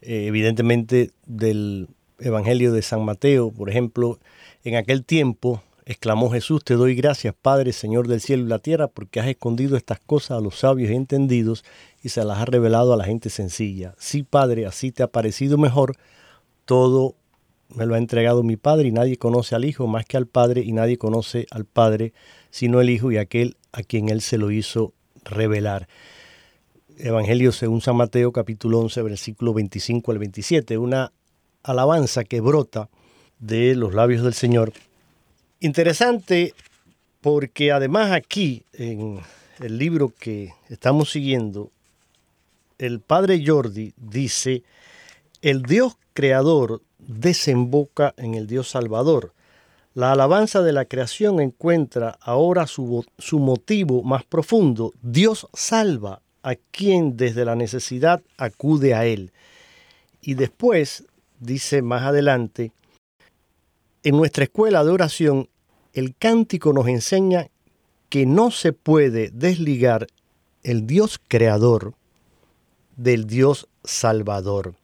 [0.00, 4.18] eh, evidentemente del Evangelio de San Mateo, por ejemplo,
[4.64, 8.88] en aquel tiempo exclamó Jesús, te doy gracias, Padre, Señor del cielo y la tierra,
[8.88, 11.64] porque has escondido estas cosas a los sabios y entendidos
[12.02, 13.94] y se las has revelado a la gente sencilla.
[13.98, 15.96] Sí, Padre, así te ha parecido mejor.
[16.64, 17.16] Todo
[17.74, 20.62] me lo ha entregado mi Padre y nadie conoce al Hijo más que al Padre
[20.62, 22.12] y nadie conoce al Padre
[22.52, 24.92] sino el Hijo y aquel a quien Él se lo hizo
[25.24, 25.88] revelar.
[26.98, 31.10] Evangelio según San Mateo capítulo 11 versículo 25 al 27, una
[31.64, 32.88] alabanza que brota
[33.40, 34.72] de los labios del Señor
[35.62, 36.54] Interesante
[37.20, 39.20] porque además aquí, en
[39.60, 41.70] el libro que estamos siguiendo,
[42.78, 44.64] el padre Jordi dice,
[45.40, 49.34] el Dios creador desemboca en el Dios salvador.
[49.94, 54.92] La alabanza de la creación encuentra ahora su, motivo más profundo.
[55.02, 59.32] Dios salva a quien desde la necesidad acude a Él.
[60.22, 61.04] Y después,
[61.40, 62.72] dice más adelante,
[64.02, 65.48] en nuestra escuela de oración
[65.92, 67.48] el cántico nos enseña
[68.08, 70.06] que no se puede desligar
[70.62, 71.94] el Dios creador
[72.96, 74.74] del Dios salvador.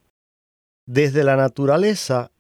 [0.87, 2.31] Desde la naturaleza,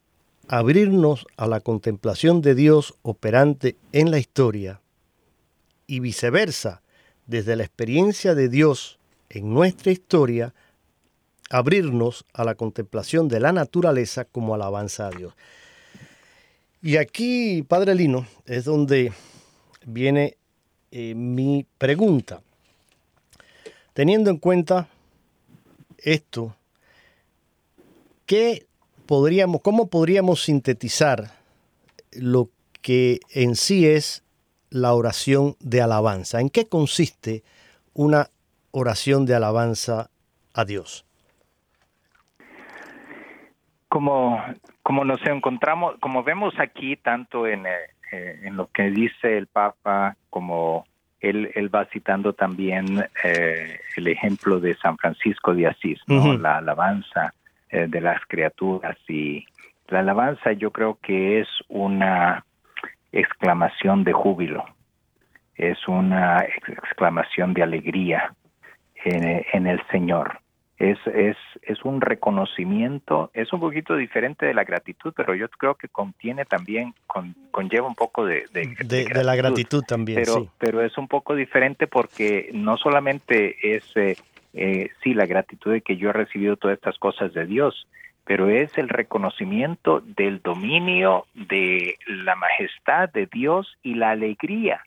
[0.48, 4.80] abrirnos a la contemplación de Dios operante en la historia
[5.86, 6.82] y viceversa,
[7.26, 10.54] desde la experiencia de Dios en nuestra historia,
[11.50, 15.34] abrirnos a la contemplación de la naturaleza como alabanza a Dios.
[16.80, 19.12] Y aquí, Padre Lino, es donde
[19.84, 20.36] viene
[20.90, 22.40] eh, mi pregunta.
[23.92, 24.88] Teniendo en cuenta
[25.98, 26.54] esto,
[28.24, 28.67] ¿qué
[29.08, 31.30] podríamos, ¿cómo podríamos sintetizar
[32.12, 32.50] lo
[32.82, 34.22] que en sí es
[34.70, 36.40] la oración de alabanza?
[36.40, 37.42] ¿En qué consiste
[37.94, 38.26] una
[38.70, 40.10] oración de alabanza
[40.54, 41.06] a Dios?
[43.88, 44.44] Como,
[44.82, 47.70] como nos encontramos, como vemos aquí, tanto en, eh,
[48.12, 50.84] eh, en lo que dice el Papa, como
[51.20, 56.36] él, él va citando también eh, el ejemplo de San Francisco de Asís, ¿no?
[56.36, 57.32] la alabanza
[57.70, 58.96] de las criaturas.
[59.08, 59.46] Y
[59.88, 62.44] la alabanza yo creo que es una
[63.12, 64.64] exclamación de júbilo,
[65.56, 68.34] es una exclamación de alegría
[69.04, 70.40] en, en el Señor
[70.78, 75.74] es, es, es un reconocimiento, es un poquito diferente de la gratitud, pero yo creo
[75.74, 76.94] que contiene también,
[77.50, 78.44] conlleva un poco de...
[78.52, 80.48] De, la gratitud también, pero, sí.
[80.58, 84.16] Pero es un poco diferente porque no solamente es, eh,
[84.54, 87.86] eh, sí, la gratitud de que yo he recibido todas estas cosas de Dios,
[88.24, 94.82] pero es el reconocimiento del dominio, de la majestad de Dios y la alegría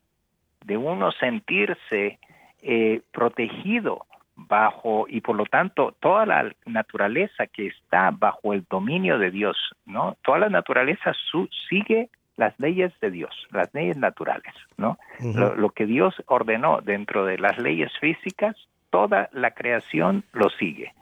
[0.65, 2.19] de uno sentirse
[2.61, 4.05] eh, protegido
[4.35, 9.57] bajo y por lo tanto toda la naturaleza que está bajo el dominio de Dios,
[9.85, 10.17] ¿no?
[10.23, 14.97] Toda la naturaleza su, sigue las leyes de Dios, las leyes naturales, ¿no?
[15.19, 18.55] lo, que Dios ordenó dentro de las leyes físicas,
[18.91, 20.93] toda la creación lo sigue.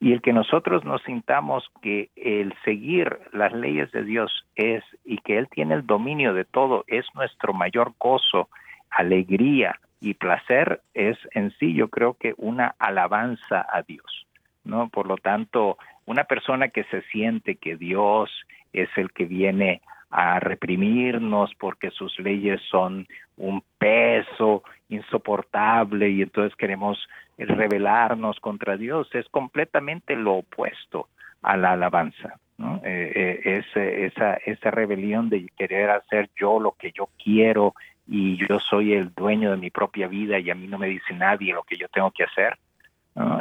[0.00, 5.18] Y el que nosotros nos sintamos que el seguir las leyes de Dios es y
[5.18, 8.48] que Él tiene el dominio de todo es nuestro mayor gozo,
[8.90, 14.26] alegría, y placer es en sí yo creo que una alabanza a Dios,
[14.64, 14.88] ¿no?
[14.88, 18.30] Por lo tanto, una persona que se siente que Dios
[18.72, 23.06] es el que viene a reprimirnos porque sus leyes son
[23.36, 26.98] un peso insoportable y entonces queremos
[27.38, 31.08] rebelarnos contra Dios, es completamente lo opuesto
[31.42, 32.38] a la alabanza.
[32.84, 33.64] Eh, eh,
[34.04, 37.74] esa, esa rebelión de querer hacer yo lo que yo quiero
[38.06, 41.14] y yo soy el dueño de mi propia vida y a mí no me dice
[41.14, 42.58] nadie lo que yo tengo que hacer.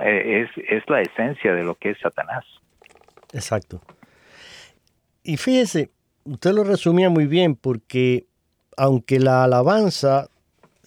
[0.04, 2.46] Eh, es, es la esencia de lo que es Satanás.
[3.34, 3.82] Exacto.
[5.24, 5.92] Y fíjese,
[6.30, 8.28] usted lo resumía muy bien porque
[8.78, 10.30] aunque la alabanza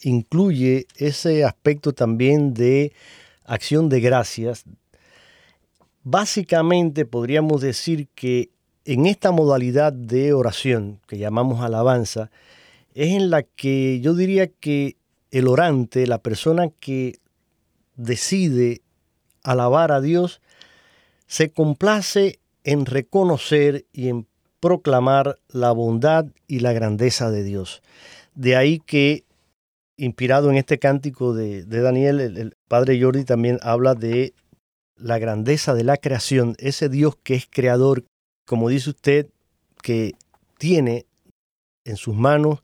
[0.02, 2.92] incluye ese aspecto también de
[3.44, 4.64] acción de gracias,
[6.04, 8.50] básicamente podríamos decir que
[8.84, 12.30] en esta modalidad de oración que llamamos alabanza,
[12.94, 14.96] es en la que yo diría que
[15.30, 17.18] el orante, la persona que
[17.96, 18.82] decide
[19.42, 20.40] alabar a Dios,
[21.26, 24.26] se complace en reconocer y en
[24.62, 27.82] proclamar la bondad y la grandeza de Dios.
[28.36, 29.24] De ahí que,
[29.96, 34.34] inspirado en este cántico de, Daniel, el, padre Jordi también habla de
[34.94, 38.04] la grandeza de la creación, ese Dios que es creador,
[38.46, 39.26] como dice usted,
[39.82, 40.14] que
[40.58, 41.06] tiene
[41.84, 42.62] en sus manos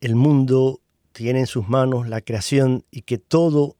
[0.00, 0.80] el mundo
[1.12, 3.76] tiene en sus manos la creación y que todo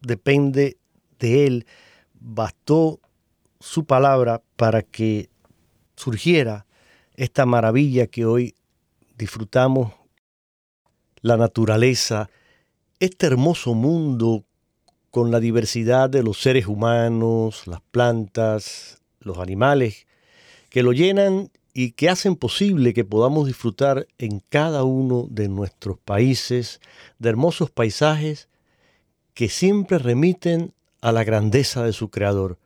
[0.00, 0.78] depende
[1.20, 1.66] de Él,
[2.18, 3.00] bastó
[3.60, 5.30] su palabra para que
[5.96, 6.66] surgiera
[7.16, 8.54] esta maravilla que hoy
[9.16, 9.92] disfrutamos,
[11.20, 12.28] la naturaleza,
[13.00, 14.44] este hermoso mundo
[15.10, 20.06] con la diversidad de los seres humanos, las plantas, los animales,
[20.70, 25.98] que lo llenan y que hacen posible que podamos disfrutar en cada uno de nuestros
[25.98, 26.80] países
[27.18, 28.48] de hermosos paisajes
[29.34, 32.58] que siempre remiten a la grandeza de su creador.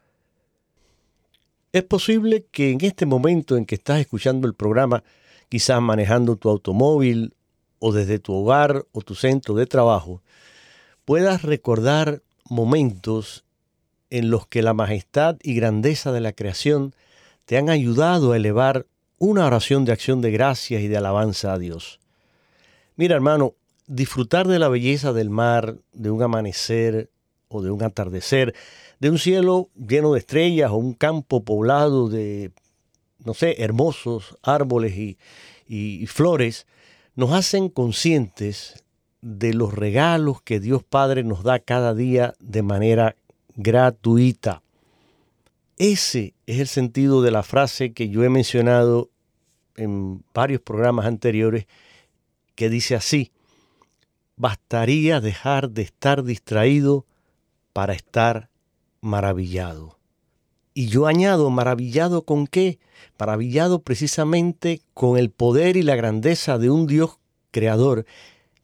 [1.73, 5.05] Es posible que en este momento en que estás escuchando el programa,
[5.51, 7.35] quizás manejando tu automóvil
[7.79, 10.23] o desde tu hogar o tu centro de trabajo,
[11.05, 13.45] puedas recordar momentos
[14.11, 16.95] en los que la majestad y grandeza de la creación
[17.45, 18.87] te han ayudado a elevar
[19.19, 22.01] una oración de acción de gracias y de alabanza a Dios.
[22.97, 23.55] Mira, hermano,
[23.87, 27.11] disfrutar de la belleza del mar, de un amanecer
[27.49, 28.55] o de un atardecer,
[29.01, 32.53] de un cielo lleno de estrellas o un campo poblado de,
[33.25, 35.19] no sé, hermosos árboles y,
[35.67, 36.67] y flores,
[37.15, 38.85] nos hacen conscientes
[39.21, 43.17] de los regalos que Dios Padre nos da cada día de manera
[43.57, 44.63] gratuita.
[45.77, 49.11] Ese es el sentido de la frase que yo he mencionado
[49.77, 51.67] en varios programas anteriores,
[52.55, 53.31] que dice así,
[54.37, 57.07] bastaría dejar de estar distraído
[57.79, 58.51] para estar
[59.01, 60.01] maravillado.
[60.75, 62.81] Y yo añado, maravillado con qué?
[63.21, 67.21] Maravillado precisamente con el poder y la grandeza de un Dios
[67.53, 68.05] creador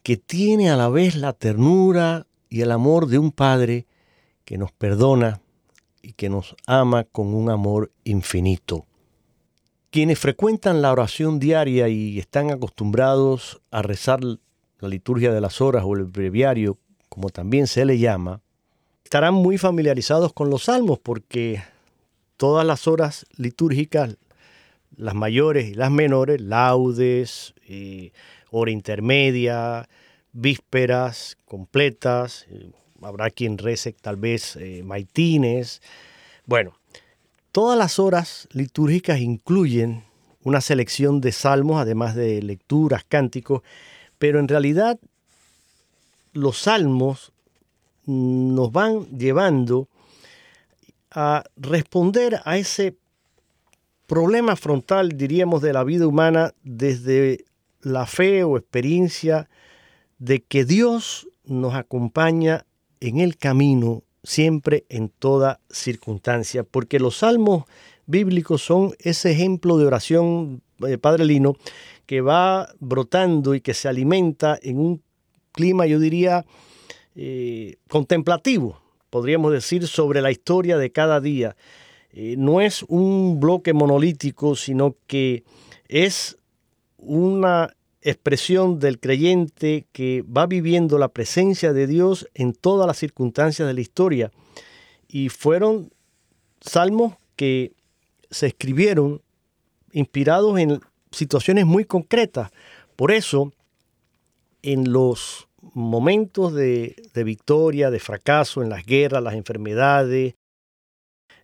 [0.03, 3.87] que tiene a la vez la ternura y el amor de un Padre
[4.45, 5.41] que nos perdona
[6.03, 8.85] y que nos ama con un amor infinito.
[9.91, 15.85] Quienes frecuentan la oración diaria y están acostumbrados a rezar la liturgia de las horas
[15.87, 18.41] o el breviario, como también se le llama,
[19.05, 21.63] estarán muy familiarizados con los salmos porque
[22.37, 24.17] todas las horas litúrgicas,
[24.97, 28.13] las mayores y las menores, laudes, eh,
[28.51, 29.89] hora intermedia,
[30.33, 32.71] vísperas completas, eh,
[33.03, 35.83] habrá quien rece tal vez eh, maitines.
[36.47, 36.75] Bueno,
[37.53, 40.05] todas las horas litúrgicas incluyen
[40.43, 43.63] una selección de salmos, además de lecturas, cánticos,
[44.19, 44.99] pero en realidad
[46.33, 47.34] los salmos
[48.07, 49.89] nos van llevando
[51.11, 52.97] a responder a ese
[54.07, 57.45] problema frontal, diríamos, de la vida humana desde
[57.81, 59.49] la fe o experiencia
[60.19, 62.67] de que Dios nos acompaña
[63.01, 67.65] en el camino siempre en toda circunstancia, porque los salmos
[68.07, 71.55] bíblicos son ese ejemplo de oración, eh, Padre Lino,
[72.07, 75.03] que va brotando y que se alimenta en un
[75.53, 76.45] clima, yo diría,
[77.17, 81.57] eh, contemplativo, podríamos decir, sobre la historia de cada día.
[82.13, 85.45] Eh, no es un bloque monolítico, sino que
[85.89, 86.39] es
[86.97, 93.67] una expresión del creyente que va viviendo la presencia de Dios en todas las circunstancias
[93.67, 94.31] de la historia.
[95.09, 95.93] Y fueron
[96.61, 97.73] salmos que
[98.31, 99.23] se escribieron
[99.93, 102.51] inspirados en situaciones muy concretas.
[102.97, 103.53] Por eso,
[104.63, 110.35] en los momentos de, victoria, de fracaso, en las guerras, las enfermedades,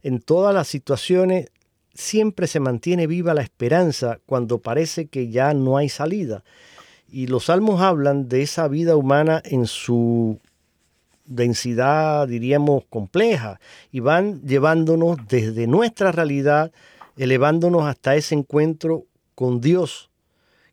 [0.03, 1.51] en todas las situaciones,
[1.95, 6.45] siempre se mantiene viva la esperanza cuando parece que ya no hay salida.
[7.09, 10.39] Y los salmos hablan de esa vida humana en su
[11.25, 13.61] densidad, diríamos, compleja,
[13.91, 16.73] y van llevándonos desde nuestra realidad,
[17.17, 20.10] elevándonos hasta ese encuentro con Dios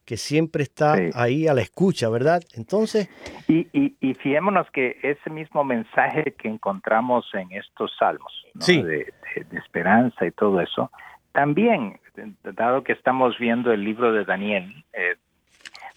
[0.07, 2.41] que siempre está ahí a la escucha, ¿verdad?
[2.55, 3.09] Entonces...
[3.49, 8.31] Y, y, y, fiémonos que ese mismo mensaje que encontramos en estos salmos,
[8.65, 9.13] de,
[9.51, 10.89] esperanza y todo eso,
[11.33, 11.99] también,
[12.41, 15.17] dado que estamos viendo el libro de Daniel, eh,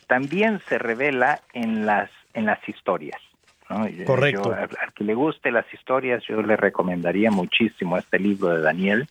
[0.09, 3.21] también se revela en las, en las historias.
[4.05, 4.53] Correcto.
[4.53, 9.07] al que le guste las historias, yo le recomendaría muchísimo este libro de Daniel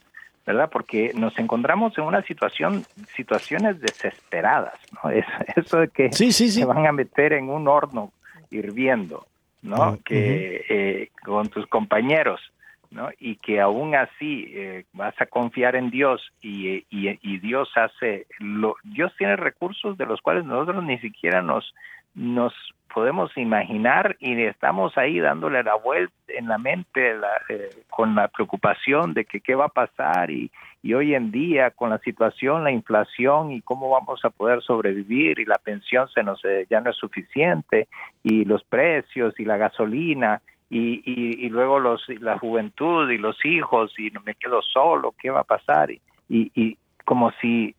[0.49, 0.71] ¿verdad?
[0.71, 2.83] Porque nos encontramos en una situación,
[3.15, 5.11] situaciones desesperadas, ¿no?
[5.55, 8.11] eso de que se van a meter en un horno
[8.49, 9.27] hirviendo,
[9.61, 9.75] ¿no?
[9.75, 12.41] Ah, que eh, con tus compañeros,
[12.89, 13.09] ¿no?
[13.19, 18.25] Y que aún así eh, vas a confiar en Dios y, y, y Dios hace,
[18.39, 21.75] lo, Dios tiene recursos de los cuales nosotros ni siquiera nos,
[22.15, 22.53] nos
[22.93, 27.15] podemos imaginar y estamos ahí dándole la vuelta en la mente
[27.49, 30.51] eh, con la preocupación de que qué va a pasar y,
[30.81, 35.39] y hoy en día con la situación, la inflación y cómo vamos a poder sobrevivir
[35.39, 37.87] y la pensión se nos eh, ya no es suficiente
[38.23, 40.41] y los precios y la gasolina
[40.71, 45.39] y, y, luego los la juventud y los hijos y me quedo solo, ¿qué va
[45.39, 45.89] a pasar?
[45.91, 47.73] Y, y, como si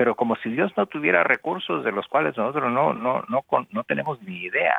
[0.00, 3.84] pero como si Dios no tuviera recursos de los cuales nosotros no no no no
[3.84, 4.78] tenemos ni idea,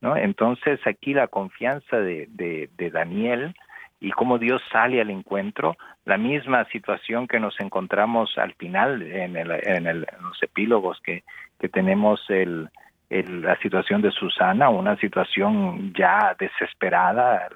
[0.00, 0.16] ¿no?
[0.16, 3.54] Entonces aquí la confianza de, de, Daniel
[4.00, 9.36] y cómo Dios sale al encuentro, la misma situación que nos encontramos al final en,
[9.36, 11.22] el, en, el, los epílogos que,
[11.60, 12.70] que tenemos el,
[13.10, 17.46] la situación de Susana, una situación ya desesperada,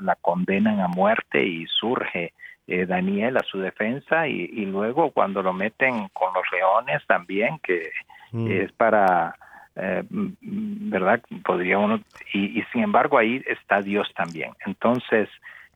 [0.00, 2.32] la condenan a muerte y surge
[2.66, 7.90] eh, Daniel a su defensa y, luego cuando lo meten con los leones también, que
[8.32, 8.50] mm.
[8.50, 9.34] es para,
[9.76, 11.20] eh, ¿verdad?
[11.44, 12.00] Podría uno,
[12.32, 14.52] y, sin embargo ahí está Dios también.
[14.64, 15.28] Entonces,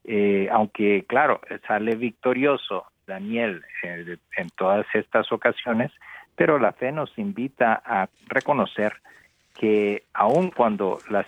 [0.05, 5.91] eh, aunque claro, sale victorioso Daniel en todas estas ocasiones,
[6.37, 8.95] pero la fe nos invita a reconocer
[9.55, 11.27] que aun cuando las,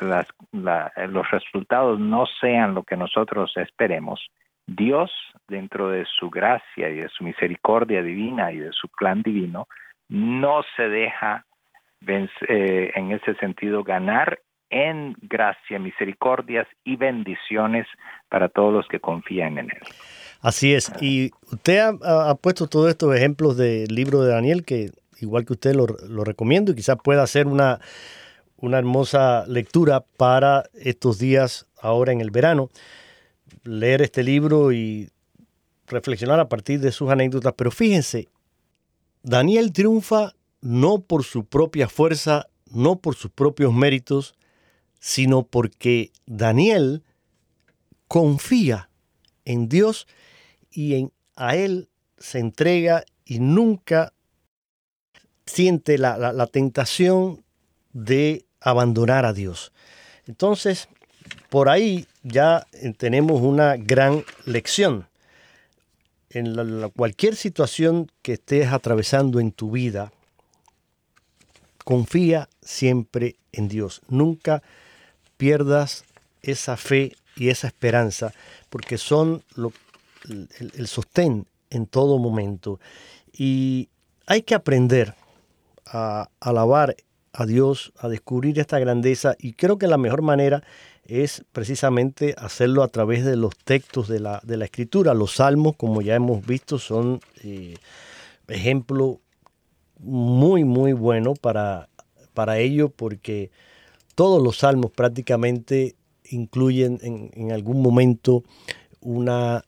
[0.00, 4.30] las, los resultados no sean lo que nosotros esperemos,
[4.66, 5.10] Dios,
[5.48, 9.68] dentro de su gracia y de su misericordia divina y de su plan divino,
[10.08, 11.44] no se deja
[12.06, 14.40] eh, en ese sentido ganar
[14.70, 17.86] en gracia, misericordias y bendiciones
[18.28, 19.80] para todos los que confían en Él.
[20.40, 20.92] Así es.
[21.00, 24.90] Y usted ha, puesto todos estos ejemplos del libro de Daniel, que
[25.20, 25.86] igual que usted lo,
[26.24, 27.80] recomiendo y quizás pueda hacer una,
[28.56, 32.68] una hermosa lectura para estos días ahora en el verano
[33.64, 35.10] leer este libro y
[35.86, 37.54] reflexionar a partir de sus anécdotas.
[37.56, 38.28] Pero fíjense,
[39.22, 44.34] Daniel triunfa no por su propia fuerza, no por sus propios méritos,
[45.00, 47.04] sino porque Daniel
[48.08, 48.90] confía
[49.44, 50.06] en Dios
[50.70, 51.88] y en, a Él
[52.18, 54.12] se entrega y nunca
[55.44, 57.44] siente la, la tentación
[57.92, 59.72] de abandonar a Dios.
[60.26, 60.88] Entonces,
[61.48, 62.66] por ahí ya
[62.98, 65.06] tenemos una gran lección.
[66.30, 70.12] En cualquier situación que estés atravesando en tu vida,
[71.84, 74.02] confía siempre en Dios.
[74.08, 74.62] Nunca
[75.36, 76.04] pierdas
[76.42, 78.32] esa fe y esa esperanza,
[78.70, 79.44] porque son
[80.28, 82.80] el, el sostén en todo momento.
[83.32, 83.88] Y
[84.26, 85.14] hay que aprender
[85.86, 86.96] a alabar
[87.32, 90.64] a Dios, a descubrir esta grandeza y creo que la mejor manera
[91.08, 95.14] es precisamente hacerlo a través de los textos de la, de la escritura.
[95.14, 97.76] Los salmos, como ya hemos visto, son eh,
[98.48, 99.20] ejemplo
[99.98, 101.88] muy, muy bueno para,
[102.34, 103.50] para ello porque
[104.14, 105.96] todos los salmos prácticamente
[106.30, 108.42] incluyen en, algún momento
[109.00, 109.64] una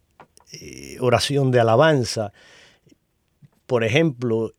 [0.53, 2.33] eh, oración de alabanza.
[3.67, 4.55] Por ejemplo,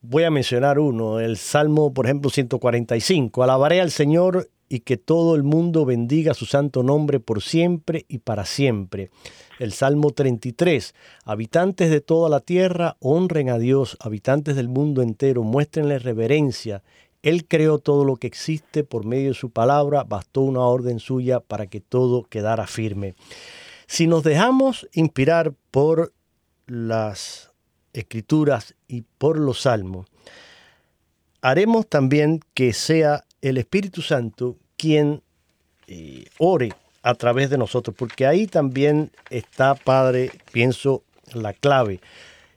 [0.00, 3.42] voy a mencionar uno, el Salmo, por ejemplo, 145.
[3.42, 8.18] Alabaré al Señor y que todo el mundo bendiga su santo nombre por siempre y
[8.18, 9.10] para siempre.
[9.58, 10.94] El Salmo 33.
[11.24, 16.82] Habitantes de toda la tierra, honren a Dios, habitantes del mundo entero, muéstrenle reverencia.
[17.22, 21.40] Él creó todo lo que existe por medio de su palabra, bastó una orden suya
[21.40, 23.14] para que todo quedara firme.
[23.86, 26.12] Si nos dejamos inspirar por
[26.66, 27.52] las
[27.92, 30.06] escrituras y por los salmos,
[31.40, 35.22] haremos también que sea el Espíritu Santo quien
[35.86, 36.72] eh, ore
[37.02, 42.00] a través de nosotros, porque ahí también está, Padre, pienso, la clave.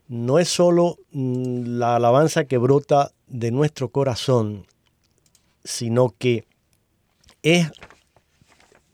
[0.08, 4.66] No es solo mm, la alabanza que brota de nuestro corazón,
[5.64, 6.46] sino que
[7.44, 7.72] es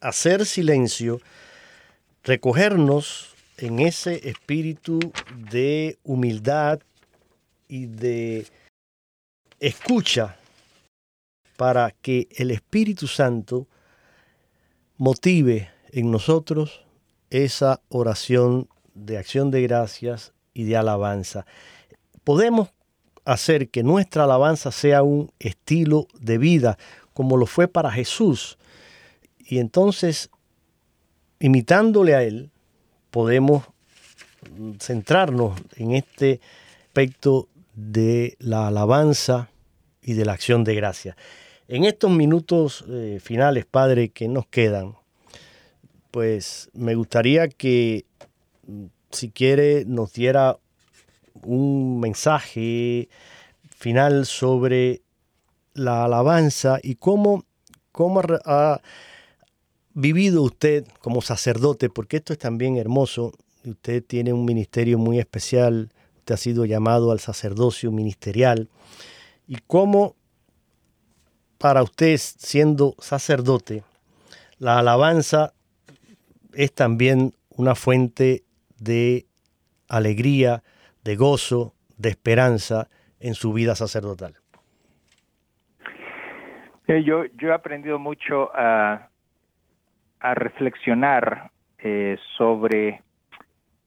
[0.02, 1.22] hacer silencio,
[2.24, 5.00] recogernos en ese espíritu
[5.50, 6.82] de humildad
[7.70, 8.46] y de
[9.60, 10.38] escucha
[11.58, 13.68] para que el Espíritu Santo
[14.98, 16.86] motive en nosotros
[17.30, 21.46] esa oración de acción de gracias y de alabanza.
[22.24, 22.70] Podemos
[23.26, 26.78] hacer que nuestra alabanza sea un estilo de vida
[27.14, 28.58] como lo fue para Jesús.
[29.40, 30.30] Y entonces,
[31.40, 32.52] imitándole a Él,
[33.10, 33.64] podemos
[34.80, 36.40] centrarnos en este
[36.84, 39.50] aspecto de la alabanza
[40.02, 41.18] y de la acción de gracia.
[41.68, 44.96] En estos minutos eh, finales, Padre, que nos quedan,
[46.12, 48.06] pues me gustaría que,
[49.10, 50.58] si quiere, nos diera
[51.42, 53.10] un mensaje
[53.72, 55.02] final sobre
[55.74, 57.46] la alabanza y cómo,
[57.92, 58.82] cómo ha
[59.96, 61.90] vivido usted como sacerdote?
[61.90, 63.32] Porque esto es también hermoso.
[63.66, 65.90] Usted tiene un ministerio muy especial,
[66.20, 68.70] usted ha sido llamado al sacerdocio ministerial.
[69.48, 70.16] ¿Y cómo
[71.66, 73.82] para usted, siendo sacerdote,
[74.60, 75.54] la alabanza
[76.54, 78.44] es también una fuente
[78.78, 79.26] de
[79.90, 80.62] alegría,
[81.04, 82.88] de gozo, de esperanza
[83.20, 84.36] en su vida sacerdotal?
[86.86, 89.10] Eh, yo, he aprendido mucho a,
[90.20, 91.50] a reflexionar
[91.80, 93.02] eh, sobre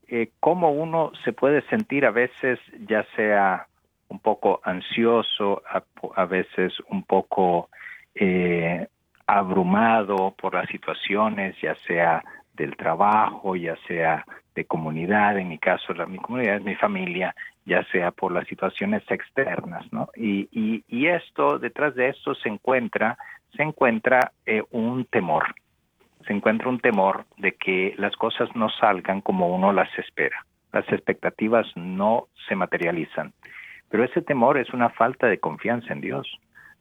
[0.09, 2.59] eh, cómo uno se puede sentir a veces,
[2.89, 3.68] ya sea
[4.09, 5.63] un poco ansioso,
[6.15, 7.69] a, veces un poco
[8.15, 8.87] eh,
[9.25, 15.93] abrumado por las situaciones, ya sea del trabajo, ya sea de comunidad, en mi caso
[15.93, 17.33] la mi comunidad es mi familia,
[17.65, 20.09] ya sea por las situaciones externas, ¿no?
[20.15, 23.17] Y, esto, detrás de esto se encuentra,
[23.55, 24.31] se encuentra
[24.71, 25.55] un temor,
[26.25, 30.45] se encuentra un temor de que las cosas no salgan como uno las espera.
[30.71, 33.33] Las expectativas no se materializan.
[33.89, 36.39] Pero ese temor es una falta de confianza en Dios.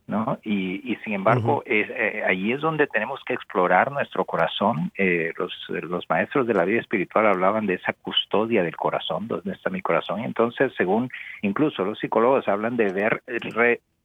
[0.08, 0.38] ¿no?
[0.42, 4.90] Y, sin embargo, es, eh, ahí es donde tenemos que explorar nuestro corazón.
[4.96, 9.52] Eh, los, los maestros de la vida espiritual hablaban de esa custodia del corazón, donde
[9.52, 10.20] está mi corazón.
[10.20, 11.10] Y entonces, según
[11.42, 13.22] incluso los psicólogos hablan de ver,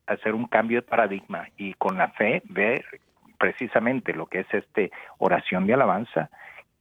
[0.06, 2.84] hacer un cambio de paradigma y con la fe ver
[3.38, 6.30] precisamente lo que es este oración de alabanza,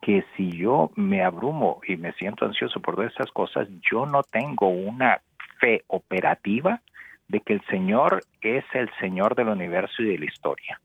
[0.00, 4.24] que si yo me abrumo y me siento ansioso por todas estas cosas, yo no
[4.24, 5.20] tengo una
[5.62, 6.80] fe operativa
[7.28, 10.80] de que el Señor es el Señor del universo y de la historia,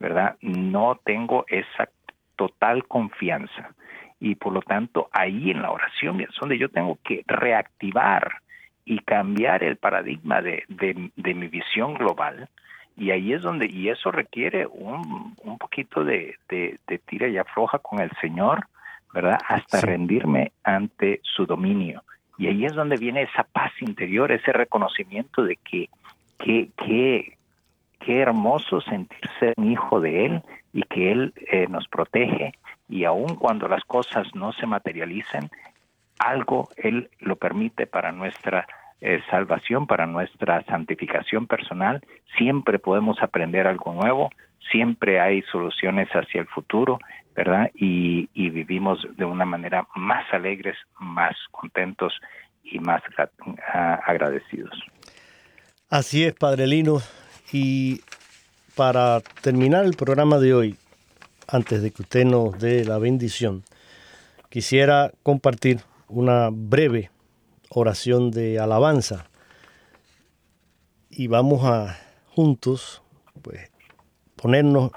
[0.00, 0.36] ¿verdad?
[0.42, 1.88] No tengo esa
[2.36, 3.70] total confianza.
[4.18, 8.32] Y por lo tanto, ahí en la oración es donde yo tengo que reactivar
[8.84, 12.48] y cambiar el paradigma de, de mi visión global
[12.96, 17.78] Y ahí es donde, y eso requiere un, un poquito de, de, tira y afloja
[17.78, 18.66] con el Señor,
[19.14, 19.38] ¿verdad?
[19.48, 22.02] Hasta rendirme ante su dominio.
[22.40, 25.90] Y ahí es donde viene esa paz interior, ese reconocimiento de que,
[26.38, 27.36] que, que
[27.98, 32.54] qué hermoso sentirse un hijo de Él y que Él eh, nos protege.
[32.88, 35.50] Y aun cuando las cosas no se materialicen,
[36.18, 38.66] algo Él lo permite para nuestra
[39.00, 42.02] eh, salvación, para nuestra santificación personal.
[42.36, 44.30] Siempre podemos aprender algo nuevo,
[44.70, 46.98] siempre hay soluciones hacia el futuro,
[47.34, 47.70] ¿verdad?
[47.74, 52.12] Y, vivimos de una manera más alegres, más contentos
[52.62, 53.02] y más
[54.06, 54.78] agradecidos.
[55.88, 56.98] Así es, Padre Lino.
[57.52, 58.00] Y
[58.76, 60.76] para terminar el programa de hoy,
[61.48, 63.62] antes de que usted nos dé la bendición,
[64.50, 67.10] quisiera compartir una breve
[67.70, 69.30] oración de alabanza.
[71.08, 71.98] Y vamos a
[72.28, 73.02] juntos
[73.42, 73.70] pues,
[74.36, 74.90] ponernos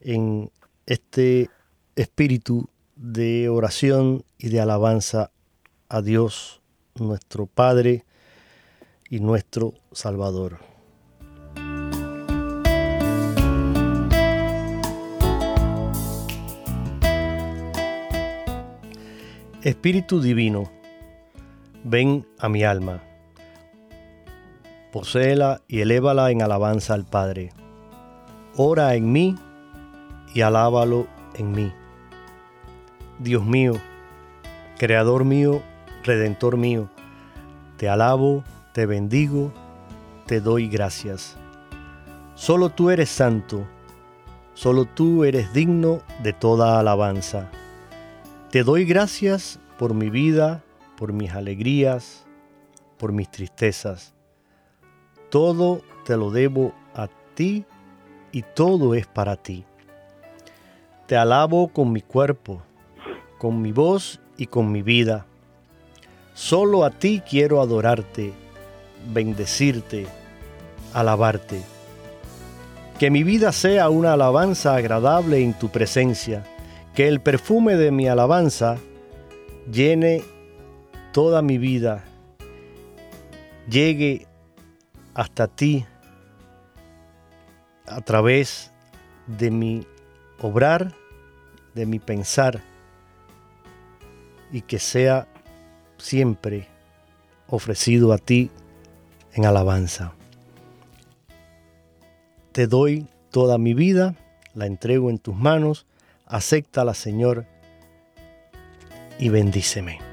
[0.00, 0.50] en
[0.86, 1.48] este
[1.96, 5.30] espíritu de oración y de alabanza
[5.88, 6.60] a Dios,
[6.94, 8.04] nuestro Padre
[9.08, 10.58] y nuestro Salvador.
[19.62, 20.70] Espíritu Divino,
[21.84, 23.02] ven a mi alma,
[24.92, 27.52] poséela y elévala en alabanza al Padre.
[28.56, 29.36] Ora en mí
[30.34, 31.72] y alábalo en mí.
[33.18, 33.74] Dios mío,
[34.78, 35.62] Creador mío,
[36.04, 36.88] Redentor mío,
[37.76, 39.52] te alabo, te bendigo,
[40.26, 41.36] te doy gracias.
[42.34, 43.66] Solo tú eres santo,
[44.54, 47.50] solo tú eres digno de toda alabanza.
[48.50, 50.62] Te doy gracias por mi vida,
[51.00, 52.26] por mis alegrías,
[52.98, 54.12] por mis tristezas.
[55.30, 57.64] Todo te lo debo a ti
[58.32, 59.64] y todo es para ti.
[61.06, 62.62] Te alabo con mi cuerpo,
[63.38, 65.24] con mi voz y con mi vida.
[66.34, 68.34] Solo a ti quiero adorarte,
[69.10, 70.06] bendecirte,
[70.92, 71.62] alabarte.
[72.98, 76.44] Que mi vida sea una alabanza agradable en tu presencia
[76.94, 78.76] que el perfume de mi alabanza
[79.72, 80.22] llene
[81.12, 82.04] toda mi vida,
[83.68, 84.26] llegue
[85.14, 85.84] hasta ti
[87.86, 88.70] a través
[89.26, 89.86] de mi
[90.40, 90.94] obrar,
[91.74, 92.60] de mi pensar,
[94.52, 95.28] y que sea
[95.98, 96.68] siempre
[97.46, 98.50] ofrecido a ti
[99.32, 100.12] en alabanza.
[102.52, 104.14] Te doy toda mi vida,
[104.54, 105.86] la entrego en tus manos,
[106.26, 107.46] acéptala Señor
[109.18, 110.09] y bendíceme.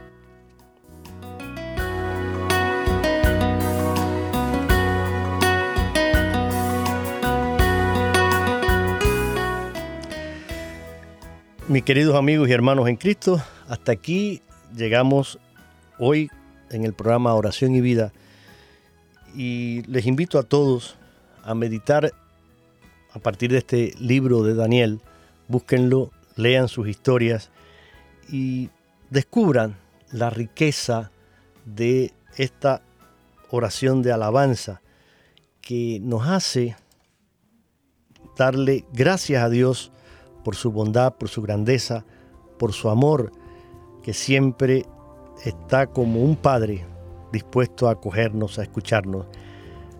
[11.70, 14.42] Mis queridos amigos y hermanos en Cristo, hasta aquí
[14.74, 15.38] llegamos
[16.00, 16.32] hoy
[16.70, 18.14] en el programa Oración y Vida.
[19.36, 20.96] Y les invito a todos
[21.44, 22.14] a meditar
[23.12, 25.02] a partir de este libro de Daniel.
[25.50, 27.50] Búsquenlo, lean sus historias
[28.30, 28.70] y
[29.10, 29.76] descubran
[30.14, 31.12] la riqueza
[31.66, 32.82] de esta
[33.50, 34.80] oración de alabanza
[35.60, 36.78] que nos hace
[38.38, 39.92] darle gracias a Dios
[40.48, 42.06] por su bondad, por su grandeza,
[42.58, 43.34] por su amor,
[44.02, 44.86] que siempre
[45.44, 46.86] está como un padre
[47.34, 49.26] dispuesto a acogernos, a escucharnos.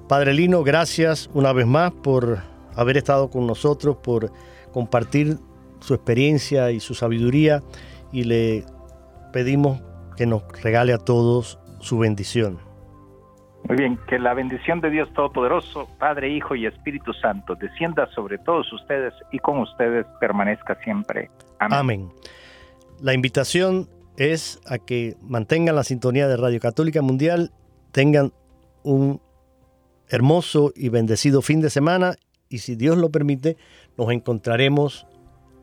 [0.08, 2.38] Padre Lino, gracias una vez más por
[2.76, 4.32] haber estado con nosotros, por
[4.72, 5.38] compartir
[5.82, 7.62] su experiencia y su sabiduría
[8.14, 8.64] y le
[9.34, 9.82] pedimos
[10.16, 12.67] que nos regale a todos su bendición.
[13.68, 18.38] Muy bien, que la bendición de Dios Todopoderoso, Padre, Hijo y Espíritu Santo, descienda sobre
[18.38, 21.30] todos ustedes y con ustedes permanezca siempre.
[21.60, 21.78] Amén.
[21.78, 22.10] Amén.
[23.02, 27.52] La invitación es a que mantengan la sintonía de Radio Católica Mundial,
[27.92, 28.32] tengan
[28.84, 29.22] un
[30.08, 32.16] hermoso y bendecido fin de semana
[32.48, 33.58] y si Dios lo permite,
[33.98, 35.06] nos encontraremos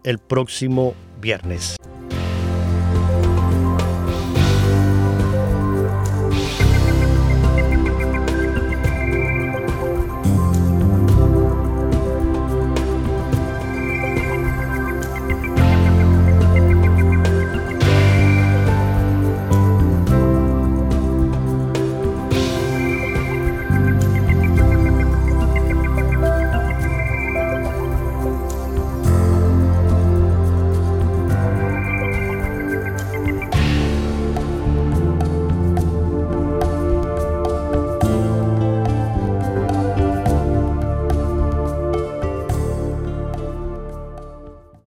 [0.05, 1.76] el próximo viernes.